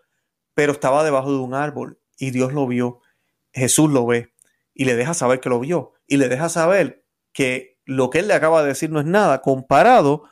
pero 0.54 0.74
estaba 0.74 1.06
debajo 1.06 1.32
de 1.32 1.38
un 1.38 1.54
árbol 1.54 1.98
y 2.18 2.32
Dios 2.32 2.52
lo 2.52 2.68
vio. 2.68 3.00
Jesús 3.54 3.90
lo 3.90 4.06
ve 4.06 4.34
y 4.74 4.84
le 4.84 4.98
deja 4.98 5.14
saber 5.14 5.40
que 5.40 5.48
lo 5.48 5.62
vio 5.62 5.94
y 6.08 6.18
le 6.18 6.28
deja 6.28 6.50
saber 6.50 7.06
que 7.32 7.80
lo 7.86 8.10
que 8.10 8.20
él 8.20 8.28
le 8.28 8.34
acaba 8.34 8.64
de 8.64 8.68
decir 8.68 8.92
no 8.92 9.00
es 9.00 9.06
nada 9.06 9.42
comparado 9.42 10.26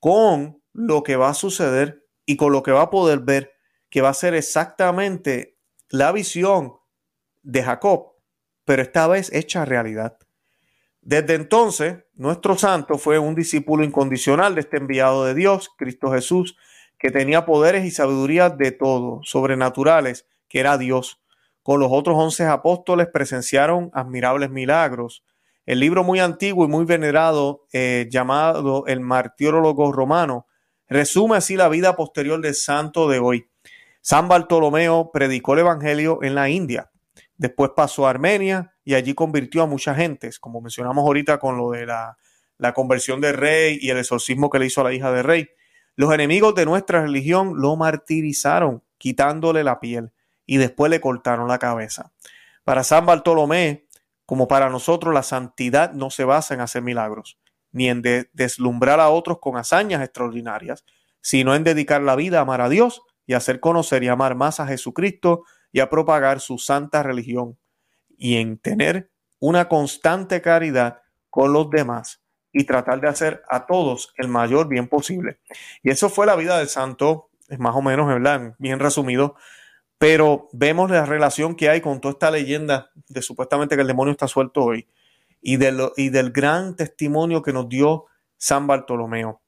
con 0.00 0.61
lo 0.72 1.02
que 1.02 1.16
va 1.16 1.30
a 1.30 1.34
suceder 1.34 2.06
y 2.26 2.36
con 2.36 2.52
lo 2.52 2.62
que 2.62 2.72
va 2.72 2.82
a 2.82 2.90
poder 2.90 3.20
ver, 3.20 3.52
que 3.90 4.00
va 4.00 4.10
a 4.10 4.14
ser 4.14 4.34
exactamente 4.34 5.58
la 5.88 6.12
visión 6.12 6.74
de 7.42 7.62
Jacob, 7.62 8.14
pero 8.64 8.82
esta 8.82 9.06
vez 9.06 9.32
hecha 9.32 9.64
realidad. 9.64 10.18
Desde 11.00 11.34
entonces, 11.34 12.04
nuestro 12.14 12.56
santo 12.56 12.96
fue 12.96 13.18
un 13.18 13.34
discípulo 13.34 13.84
incondicional 13.84 14.54
de 14.54 14.60
este 14.60 14.76
enviado 14.76 15.24
de 15.24 15.34
Dios, 15.34 15.70
Cristo 15.76 16.12
Jesús, 16.12 16.56
que 16.98 17.10
tenía 17.10 17.44
poderes 17.44 17.84
y 17.84 17.90
sabiduría 17.90 18.48
de 18.48 18.70
todo, 18.70 19.20
sobrenaturales, 19.24 20.28
que 20.48 20.60
era 20.60 20.78
Dios. 20.78 21.20
Con 21.64 21.80
los 21.80 21.90
otros 21.90 22.16
once 22.16 22.44
apóstoles 22.44 23.08
presenciaron 23.12 23.90
admirables 23.92 24.50
milagros. 24.50 25.24
El 25.66 25.80
libro 25.80 26.04
muy 26.04 26.20
antiguo 26.20 26.64
y 26.64 26.68
muy 26.68 26.84
venerado, 26.84 27.66
eh, 27.72 28.08
llamado 28.08 28.84
El 28.86 29.00
Martirólogo 29.00 29.90
Romano, 29.90 30.46
resume 30.92 31.36
así 31.36 31.56
la 31.56 31.68
vida 31.68 31.96
posterior 31.96 32.40
del 32.40 32.54
santo 32.54 33.08
de 33.08 33.18
hoy. 33.18 33.48
San 34.00 34.28
Bartolomeo 34.28 35.10
predicó 35.12 35.54
el 35.54 35.60
Evangelio 35.60 36.20
en 36.22 36.34
la 36.34 36.48
India. 36.48 36.90
Después 37.36 37.70
pasó 37.76 38.06
a 38.06 38.10
Armenia 38.10 38.74
y 38.84 38.94
allí 38.94 39.14
convirtió 39.14 39.62
a 39.62 39.66
muchas 39.66 39.96
gentes, 39.96 40.38
como 40.38 40.60
mencionamos 40.60 41.04
ahorita 41.04 41.38
con 41.38 41.56
lo 41.56 41.70
de 41.70 41.86
la, 41.86 42.16
la 42.58 42.72
conversión 42.72 43.20
de 43.20 43.32
rey 43.32 43.78
y 43.80 43.90
el 43.90 43.98
exorcismo 43.98 44.50
que 44.50 44.58
le 44.58 44.66
hizo 44.66 44.80
a 44.80 44.84
la 44.84 44.92
hija 44.92 45.10
de 45.12 45.22
rey. 45.22 45.48
Los 45.96 46.12
enemigos 46.12 46.54
de 46.54 46.64
nuestra 46.64 47.02
religión 47.02 47.60
lo 47.60 47.76
martirizaron, 47.76 48.82
quitándole 48.98 49.64
la 49.64 49.80
piel, 49.80 50.12
y 50.46 50.56
después 50.56 50.90
le 50.90 51.00
cortaron 51.00 51.48
la 51.48 51.58
cabeza. 51.58 52.12
Para 52.64 52.84
San 52.84 53.04
Bartolomé, 53.04 53.86
como 54.26 54.48
para 54.48 54.70
nosotros, 54.70 55.12
la 55.12 55.22
santidad 55.22 55.92
no 55.92 56.10
se 56.10 56.24
basa 56.24 56.54
en 56.54 56.60
hacer 56.60 56.82
milagros, 56.82 57.38
ni 57.72 57.88
en 57.88 58.02
deslumbrar 58.32 59.00
a 59.00 59.08
otros 59.08 59.38
con 59.40 59.56
hazañas 59.56 60.02
extraordinarias, 60.02 60.84
sino 61.20 61.54
en 61.54 61.64
dedicar 61.64 62.02
la 62.02 62.16
vida 62.16 62.38
a 62.38 62.42
amar 62.42 62.60
a 62.60 62.68
Dios 62.68 63.02
y 63.26 63.34
hacer 63.34 63.60
conocer 63.60 64.02
y 64.02 64.08
amar 64.08 64.34
más 64.34 64.60
a 64.60 64.66
Jesucristo 64.66 65.44
y 65.72 65.80
a 65.80 65.88
propagar 65.88 66.40
su 66.40 66.58
santa 66.58 67.02
religión 67.02 67.58
y 68.18 68.36
en 68.36 68.58
tener 68.58 69.10
una 69.38 69.68
constante 69.68 70.42
caridad 70.42 71.00
con 71.30 71.52
los 71.52 71.70
demás 71.70 72.22
y 72.52 72.64
tratar 72.64 73.00
de 73.00 73.08
hacer 73.08 73.42
a 73.48 73.66
todos 73.66 74.12
el 74.16 74.28
mayor 74.28 74.68
bien 74.68 74.86
posible. 74.88 75.40
Y 75.82 75.90
eso 75.90 76.10
fue 76.10 76.26
la 76.26 76.36
vida 76.36 76.58
del 76.58 76.68
santo, 76.68 77.30
es 77.48 77.58
más 77.58 77.74
o 77.74 77.80
menos, 77.80 78.06
¿verdad? 78.06 78.54
Bien 78.58 78.78
resumido, 78.78 79.34
pero 79.96 80.48
vemos 80.52 80.90
la 80.90 81.06
relación 81.06 81.54
que 81.56 81.70
hay 81.70 81.80
con 81.80 82.00
toda 82.00 82.12
esta 82.12 82.30
leyenda 82.30 82.90
de 83.08 83.22
supuestamente 83.22 83.76
que 83.76 83.82
el 83.82 83.88
demonio 83.88 84.12
está 84.12 84.28
suelto 84.28 84.62
hoy 84.62 84.86
y, 85.42 85.58
y 85.96 86.08
del 86.08 86.30
gran 86.30 86.76
testimonio 86.76 87.42
que 87.42 87.52
nos 87.52 87.68
dio 87.68 88.06
San 88.38 88.66
Bartolomeo. 88.66 89.42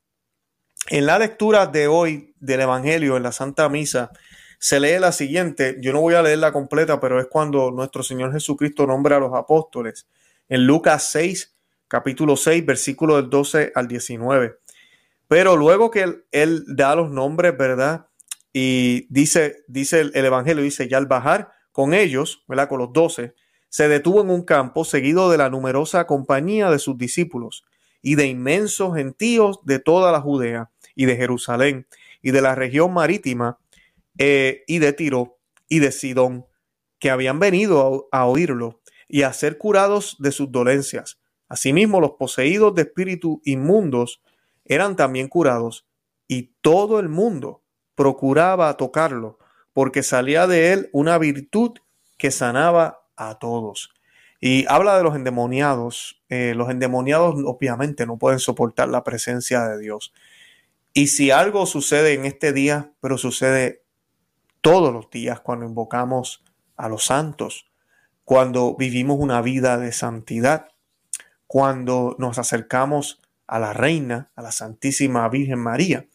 En 0.89 1.07
la 1.07 1.19
lectura 1.19 1.67
de 1.67 1.87
hoy 1.87 2.35
del 2.39 2.61
Evangelio 2.61 3.17
en 3.17 3.23
la 3.23 3.33
Santa 3.33 3.69
Misa, 3.71 4.11
se 4.59 4.81
lee 4.81 4.99
la 4.99 5.13
siguiente, 5.13 5.77
yo 5.81 5.93
no 5.93 6.01
voy 6.01 6.15
a 6.15 6.23
leerla 6.23 6.53
completa, 6.53 7.01
pero 7.01 7.21
es 7.21 7.27
cuando 7.27 7.71
nuestro 7.71 8.03
Señor 8.03 8.33
Jesucristo 8.33 8.87
nombra 8.87 9.17
a 9.17 9.21
los 9.21 9.35
apóstoles. 9.35 10.07
En 10.49 10.67
Lucas 10.67 11.11
6, 11.11 11.55
capítulo 11.89 12.37
6, 12.37 12.65
versículo 12.67 13.17
del 13.17 13.31
12 13.31 13.73
al 13.75 13.89
19. 13.89 14.59
Pero 15.29 15.57
luego 15.57 15.91
que 15.91 16.23
él, 16.31 16.65
da 16.67 16.97
los 16.97 17.11
nombres, 17.11 17.57
¿verdad? 17.57 18.07
Y 18.53 19.07
dice, 19.13 19.65
dice 19.69 20.01
el, 20.01 20.13
el, 20.15 20.25
Evangelio, 20.25 20.63
dice, 20.63 20.89
ya 20.89 20.99
al 20.99 21.07
bajar 21.07 21.51
con 21.73 21.93
ellos, 21.93 22.45
¿verdad? 22.47 22.69
Con 22.69 22.79
los 22.79 22.93
doce, 22.93 23.35
se 23.75 23.89
detuvo 23.89 24.21
en 24.21 24.31
un 24.31 24.43
campo 24.43 24.85
seguido 24.85 25.29
de 25.33 25.37
la 25.37 25.51
numerosa 25.51 26.07
compañía 26.07 26.71
de 26.71 26.79
sus 26.79 26.97
discípulos 26.97 27.65
y 28.03 28.15
de 28.15 28.29
inmensos 28.29 28.95
gentíos 28.95 29.59
de 29.65 29.81
toda 29.81 30.13
la 30.13 30.21
Judea 30.21 30.71
y 30.95 31.07
de 31.07 31.17
Jerusalén 31.17 31.89
y 32.23 32.31
de 32.31 32.41
la 32.41 32.55
región 32.55 32.93
marítima 32.93 33.59
eh, 34.17 34.63
y 34.69 34.79
de 34.79 34.93
Tiro 34.93 35.39
y 35.69 35.81
de 35.81 35.91
Sidón, 35.91 36.47
que 37.01 37.11
habían 37.11 37.41
venido 37.41 38.07
a, 38.13 38.27
oírlo 38.27 38.81
y 39.09 39.23
a 39.23 39.33
ser 39.33 39.59
curados 39.59 40.19
de 40.21 40.31
sus 40.31 40.53
dolencias. 40.53 41.19
Asimismo, 41.49 42.01
los 42.01 42.13
poseídos 42.13 42.77
de 42.77 42.83
espíritu 42.83 43.43
inmundos 43.45 44.23
eran 44.65 44.95
también 44.95 45.27
curados, 45.27 45.85
y 46.29 46.53
todo 46.61 47.01
el 47.01 47.09
mundo 47.09 47.65
procuraba 47.97 48.77
tocarlo, 48.77 49.41
porque 49.73 50.05
salía 50.05 50.47
de 50.47 50.73
él 50.73 50.91
una 50.93 51.19
virtud 51.19 51.73
que 52.17 52.31
sanaba 52.31 53.04
a 53.17 53.39
todos. 53.39 53.91
Y 54.41 54.67
habla 54.69 54.97
de 54.97 55.03
los 55.03 55.15
endemoniados. 55.15 56.23
Eh, 56.29 56.55
los 56.55 56.69
endemoniados 56.71 57.37
obviamente 57.47 58.07
no 58.07 58.19
pueden 58.19 58.39
soportar 58.39 58.89
la 58.89 59.05
presencia 59.05 59.65
de 59.69 59.79
Dios. 59.79 60.13
Y 60.93 61.09
si 61.09 61.31
algo 61.31 61.67
sucede 61.67 62.15
en 62.15 62.25
este 62.25 62.53
día, 62.53 62.93
pero 63.01 63.19
sucede 63.19 63.83
todos 64.61 64.93
los 64.93 65.11
días 65.11 65.41
cuando 65.41 65.67
invocamos 65.67 66.45
a 66.77 66.89
los 66.89 67.05
santos, 67.05 67.67
cuando 68.25 68.77
vivimos 68.77 69.19
una 69.19 69.43
vida 69.43 69.77
de 69.79 69.93
santidad, 69.93 70.69
cuando 71.47 72.17
nos 72.19 72.39
acercamos 72.39 73.21
a 73.47 73.59
la 73.59 73.73
Reina, 73.73 74.31
a 74.37 74.43
la 74.43 74.53
Santísima 74.53 75.29
Virgen 75.29 75.59
María, 75.59 76.07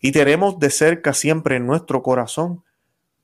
y 0.00 0.12
tenemos 0.12 0.58
de 0.58 0.70
cerca 0.70 1.12
siempre 1.12 1.56
en 1.56 1.66
nuestro 1.66 2.02
corazón 2.02 2.64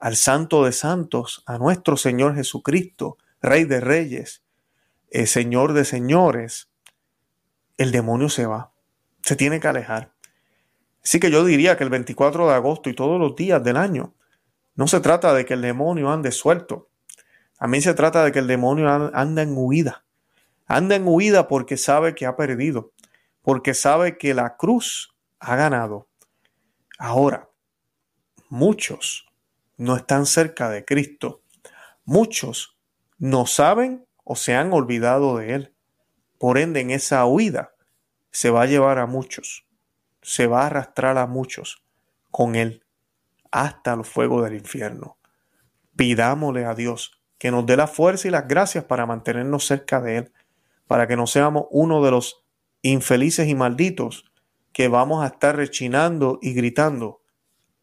al 0.05 0.17
Santo 0.17 0.67
de 0.67 0.73
Santos, 0.73 1.43
a 1.47 1.57
nuestro 1.57 1.97
Señor 1.97 2.35
Jesucristo, 2.35 3.17
Rey 3.40 3.64
de 3.64 3.81
Reyes, 3.81 4.43
eh, 5.09 5.27
Señor 5.27 5.73
de 5.73 5.87
Señores, 5.87 6.69
el 7.79 7.90
demonio 7.90 8.29
se 8.29 8.45
va, 8.45 8.75
se 9.23 9.35
tiene 9.35 9.61
que 9.61 9.69
alejar. 9.69 10.12
Así 11.03 11.21
que 11.21 11.31
yo 11.31 11.43
diría 11.43 11.79
que 11.79 11.85
el 11.85 11.88
24 11.88 12.49
de 12.49 12.53
agosto 12.53 12.90
y 12.90 12.95
todos 12.95 13.19
los 13.19 13.35
días 13.35 13.64
del 13.64 13.79
año 13.79 14.12
no 14.75 14.88
se 14.88 15.01
trata 15.01 15.33
de 15.33 15.47
que 15.47 15.55
el 15.55 15.62
demonio 15.62 16.11
ande 16.12 16.33
suelto. 16.33 16.90
También 17.59 17.81
se 17.81 17.95
trata 17.95 18.27
de 18.27 18.31
que 18.31 18.40
el 18.40 18.47
demonio 18.47 18.90
anda 18.90 19.40
en 19.40 19.55
huida. 19.57 20.05
Anda 20.67 20.97
en 20.97 21.09
huida 21.09 21.49
porque 21.49 21.79
sabe 21.79 22.14
que 22.14 22.27
ha 22.27 22.37
perdido, 22.37 22.93
porque 23.40 23.73
sabe 23.73 24.19
que 24.19 24.35
la 24.35 24.59
cruz 24.59 25.14
ha 25.38 25.57
ganado. 25.57 26.09
Ahora, 26.99 27.49
muchos 28.51 29.25
no 29.77 29.97
están 29.97 30.27
cerca 30.27 30.71
de 30.71 30.85
Cristo. 30.85 31.43
Muchos 32.05 32.79
no 33.19 33.47
saben 33.47 34.07
o 34.25 34.37
se 34.37 34.55
han 34.55 34.73
olvidado 34.73 35.39
de 35.39 35.55
Él. 35.55 35.75
Por 36.39 36.59
ende, 36.59 36.81
en 36.81 36.91
esa 36.91 37.25
huida 37.27 37.75
se 38.31 38.51
va 38.51 38.63
a 38.63 38.67
llevar 38.67 38.99
a 38.99 39.07
muchos, 39.07 39.67
se 40.23 40.47
va 40.47 40.63
a 40.63 40.67
arrastrar 40.67 41.19
a 41.19 41.27
muchos 41.27 41.85
con 42.31 42.57
Él 42.57 42.85
hasta 43.51 43.95
el 43.95 44.05
fuego 44.05 44.43
del 44.43 44.55
infierno. 44.55 45.19
Pidámosle 45.97 46.65
a 46.65 46.75
Dios 46.75 47.23
que 47.39 47.51
nos 47.51 47.67
dé 47.67 47.77
la 47.77 47.87
fuerza 47.87 48.27
y 48.27 48.31
las 48.31 48.49
gracias 48.49 48.85
para 48.85 49.07
mantenernos 49.07 49.67
cerca 49.67 50.01
de 50.01 50.17
Él, 50.19 50.33
para 50.87 51.07
que 51.07 51.17
no 51.17 51.27
seamos 51.27 51.67
uno 51.71 52.03
de 52.05 52.11
los 52.11 52.45
infelices 52.83 53.49
y 53.49 53.55
malditos 53.55 54.31
que 54.73 54.89
vamos 54.89 55.23
a 55.23 55.29
estar 55.29 55.57
rechinando 55.57 56.39
y 56.43 56.53
gritando 56.53 57.23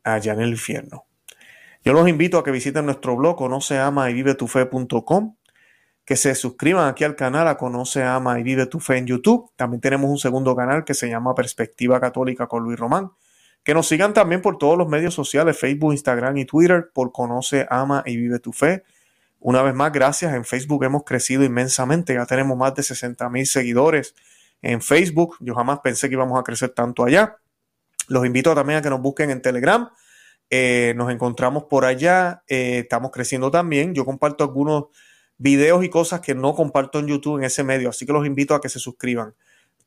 allá 0.04 0.34
en 0.34 0.42
el 0.42 0.50
infierno. 0.50 1.06
Yo 1.84 1.94
los 1.94 2.08
invito 2.08 2.38
a 2.38 2.44
que 2.44 2.52
visiten 2.52 2.86
nuestro 2.86 3.16
blog 3.16 3.50
no 3.50 3.60
se 3.60 3.80
ama 3.80 4.10
y 4.10 4.14
vive 4.14 4.36
tu 4.36 4.48
fe.com, 4.48 5.36
que 6.06 6.16
se 6.16 6.36
suscriban 6.36 6.88
aquí 6.88 7.04
al 7.04 7.16
canal 7.16 7.48
a 7.48 7.58
Conoce, 7.58 8.04
Ama 8.04 8.40
y 8.40 8.44
Vive 8.44 8.66
tu 8.66 8.80
Fe 8.80 8.98
en 8.98 9.08
YouTube. 9.08 9.52
También 9.56 9.82
tenemos 9.82 10.10
un 10.10 10.18
segundo 10.18 10.56
canal 10.56 10.84
que 10.84 10.94
se 10.94 11.08
llama 11.08 11.34
Perspectiva 11.36 12.00
Católica 12.00 12.48
con 12.48 12.64
Luis 12.64 12.78
Román. 12.78 13.12
Que 13.64 13.74
nos 13.74 13.88
sigan 13.88 14.14
también 14.14 14.42
por 14.42 14.58
todos 14.58 14.78
los 14.78 14.88
medios 14.88 15.14
sociales, 15.14 15.58
Facebook, 15.58 15.94
Instagram 15.94 16.36
y 16.38 16.46
Twitter, 16.46 16.90
por 16.94 17.12
Conoce, 17.12 17.68
Ama 17.70 18.04
y 18.06 18.18
Vive 18.18 18.40
tu 18.40 18.52
Fe. 18.52 18.84
Una 19.40 19.62
vez 19.62 19.74
más, 19.74 19.92
gracias. 19.92 20.34
En 20.34 20.44
Facebook 20.44 20.84
hemos 20.84 21.04
crecido 21.04 21.44
inmensamente. 21.44 22.16
Ya 22.16 22.26
tenemos 22.26 22.58
más 22.58 22.76
de 22.76 22.84
60 22.84 23.30
mil 23.30 23.46
seguidores 23.46 24.16
en 24.62 24.82
Facebook. 24.82 25.38
Yo 25.40 25.56
jamás 25.56 25.80
pensé 25.80 26.10
que 26.10 26.16
íbamos 26.16 26.40
a 26.40 26.44
crecer 26.44 26.70
tanto 26.70 27.04
allá. 27.04 27.38
Los 28.08 28.26
invito 28.26 28.54
también 28.56 28.80
a 28.80 28.82
que 28.82 28.90
nos 28.90 29.02
busquen 29.02 29.30
en 29.30 29.42
Telegram. 29.42 29.90
Eh, 30.54 30.94
nos 30.98 31.10
encontramos 31.10 31.64
por 31.64 31.86
allá. 31.86 32.44
Eh, 32.48 32.80
estamos 32.80 33.12
creciendo 33.12 33.50
también. 33.50 33.96
Yo 33.96 34.04
comparto 34.04 34.44
algunos 34.44 34.86
videos 35.38 35.84
y 35.84 35.90
cosas 35.90 36.20
que 36.20 36.36
no 36.36 36.54
comparto 36.54 37.00
en 37.00 37.08
YouTube 37.08 37.38
en 37.38 37.46
ese 37.46 37.64
medio. 37.64 37.90
Así 37.90 38.06
que 38.06 38.12
los 38.12 38.28
invito 38.28 38.54
a 38.54 38.62
que 38.62 38.68
se 38.68 38.78
suscriban. 38.78 39.34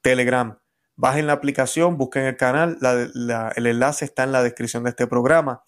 Telegram. 0.01 0.59
Bajen 0.97 1.27
la 1.27 1.35
aplicación, 1.35 1.99
busquen 1.99 2.25
el 2.25 2.37
canal. 2.37 2.79
el 3.57 3.67
enlace 3.67 4.07
está 4.07 4.25
en 4.25 4.33
la 4.33 4.43
descripción 4.43 4.85
de 4.85 4.91
este 4.91 5.07
programa. 5.07 5.63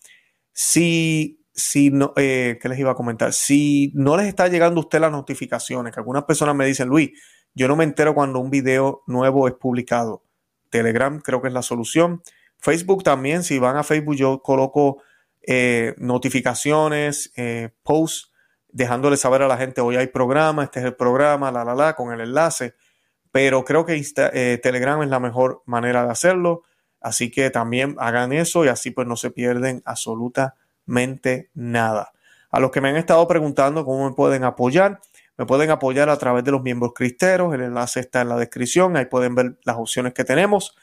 Si, 0.53 1.45
si 1.53 1.91
no, 1.91 2.15
eh, 2.17 2.59
¿qué 2.63 2.69
les 2.69 2.79
iba 2.79 2.93
a 2.93 2.95
comentar? 2.95 3.33
Si 3.33 3.93
no 3.95 4.17
les 4.17 4.27
está 4.27 4.49
llegando 4.49 4.81
a 4.81 4.85
usted 4.85 5.01
las 5.01 5.13
notificaciones, 5.13 5.93
que 5.93 6.01
algunas 6.01 6.25
personas 6.25 6.55
me 6.55 6.65
dicen, 6.65 6.89
Luis, 6.89 7.11
yo 7.55 7.69
no 7.69 7.77
me 7.77 7.85
entero 7.85 8.15
cuando 8.15 8.39
un 8.39 8.51
video 8.51 9.03
nuevo 9.07 9.47
es 9.47 9.55
publicado. 9.55 10.23
Telegram 10.71 11.21
creo 11.21 11.43
que 11.43 11.49
es 11.49 11.55
la 11.55 11.63
solución. 11.63 12.23
Facebook 12.67 13.05
también, 13.05 13.45
si 13.45 13.61
van 13.61 13.77
a 13.77 13.85
Facebook 13.85 14.17
yo 14.17 14.43
coloco 14.43 15.01
eh, 15.41 15.95
notificaciones, 15.99 17.33
eh, 17.37 17.71
posts, 17.85 18.33
dejándole 18.67 19.17
saber 19.17 19.43
a 19.43 19.47
la 19.47 19.57
gente, 19.57 19.81
hoy 19.81 19.95
hay 19.95 20.09
programa, 20.09 20.65
este 20.65 20.81
es 20.81 20.87
el 20.87 20.97
programa, 20.97 21.53
la, 21.53 21.65
la, 21.65 21.77
la, 21.77 21.95
con 21.95 22.13
el 22.13 22.21
enlace. 22.21 22.75
Pero 23.31 23.65
creo 23.65 23.87
que 23.87 23.95
eh, 24.17 24.59
Telegram 24.61 25.01
es 25.03 25.09
la 25.09 25.21
mejor 25.21 25.63
manera 25.65 26.05
de 26.05 26.11
hacerlo. 26.11 26.65
Así 27.01 27.31
que 27.31 27.51
también 27.51 27.95
hagan 28.01 28.33
eso 28.33 28.65
y 28.65 28.69
así 28.69 28.91
pues 28.91 29.07
no 29.07 29.15
se 29.15 29.31
pierden 29.31 29.83
absolutamente 29.85 31.51
nada. 31.55 32.11
A 32.51 32.59
los 32.59 32.73
que 32.73 32.81
me 32.81 32.89
han 32.89 32.97
estado 32.97 33.29
preguntando 33.29 33.85
cómo 33.85 34.09
me 34.09 34.17
pueden 34.17 34.43
apoyar, 34.43 35.01
me 35.39 35.47
pueden 35.47 35.71
apoyar 35.71 36.09
a 36.09 36.19
través 36.19 36.43
de 36.43 36.51
los 36.51 36.63
miembros 36.63 36.95
cristeros. 36.97 37.55
El 37.55 37.61
enlace 37.61 38.01
está 38.01 38.23
en 38.23 38.31
la 38.31 38.37
descripción. 38.37 38.97
Ahí 38.97 39.05
pueden 39.05 39.37
ver 39.37 39.57
las 39.63 39.77
opciones 39.77 40.15
que 40.15 40.25
tenemos 40.25 40.75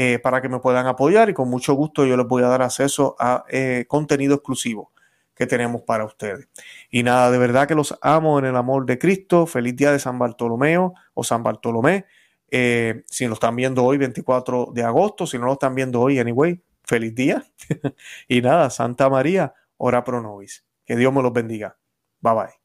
eh, 0.00 0.20
para 0.20 0.40
que 0.40 0.48
me 0.48 0.60
puedan 0.60 0.86
apoyar 0.86 1.28
y 1.28 1.34
con 1.34 1.50
mucho 1.50 1.74
gusto 1.74 2.06
yo 2.06 2.16
les 2.16 2.24
voy 2.24 2.44
a 2.44 2.46
dar 2.46 2.62
acceso 2.62 3.16
a 3.18 3.44
eh, 3.48 3.84
contenido 3.88 4.36
exclusivo 4.36 4.92
que 5.34 5.44
tenemos 5.44 5.82
para 5.82 6.04
ustedes. 6.04 6.48
Y 6.88 7.02
nada, 7.02 7.32
de 7.32 7.38
verdad 7.38 7.66
que 7.66 7.74
los 7.74 7.98
amo 8.00 8.38
en 8.38 8.44
el 8.44 8.54
amor 8.54 8.86
de 8.86 8.96
Cristo. 8.96 9.44
Feliz 9.44 9.74
día 9.74 9.90
de 9.90 9.98
San 9.98 10.16
Bartolomeo 10.16 10.94
o 11.14 11.24
San 11.24 11.42
Bartolomé. 11.42 12.06
Eh, 12.48 13.02
si 13.06 13.26
lo 13.26 13.34
están 13.34 13.56
viendo 13.56 13.82
hoy, 13.82 13.98
24 13.98 14.70
de 14.72 14.84
agosto, 14.84 15.26
si 15.26 15.36
no 15.36 15.46
lo 15.46 15.54
están 15.54 15.74
viendo 15.74 16.00
hoy, 16.00 16.20
anyway, 16.20 16.62
feliz 16.84 17.12
día. 17.16 17.44
y 18.28 18.40
nada, 18.40 18.70
Santa 18.70 19.10
María, 19.10 19.52
ora 19.78 20.04
pro 20.04 20.22
nobis. 20.22 20.64
Que 20.84 20.94
Dios 20.94 21.12
me 21.12 21.22
los 21.22 21.32
bendiga. 21.32 21.76
Bye 22.20 22.34
bye. 22.34 22.57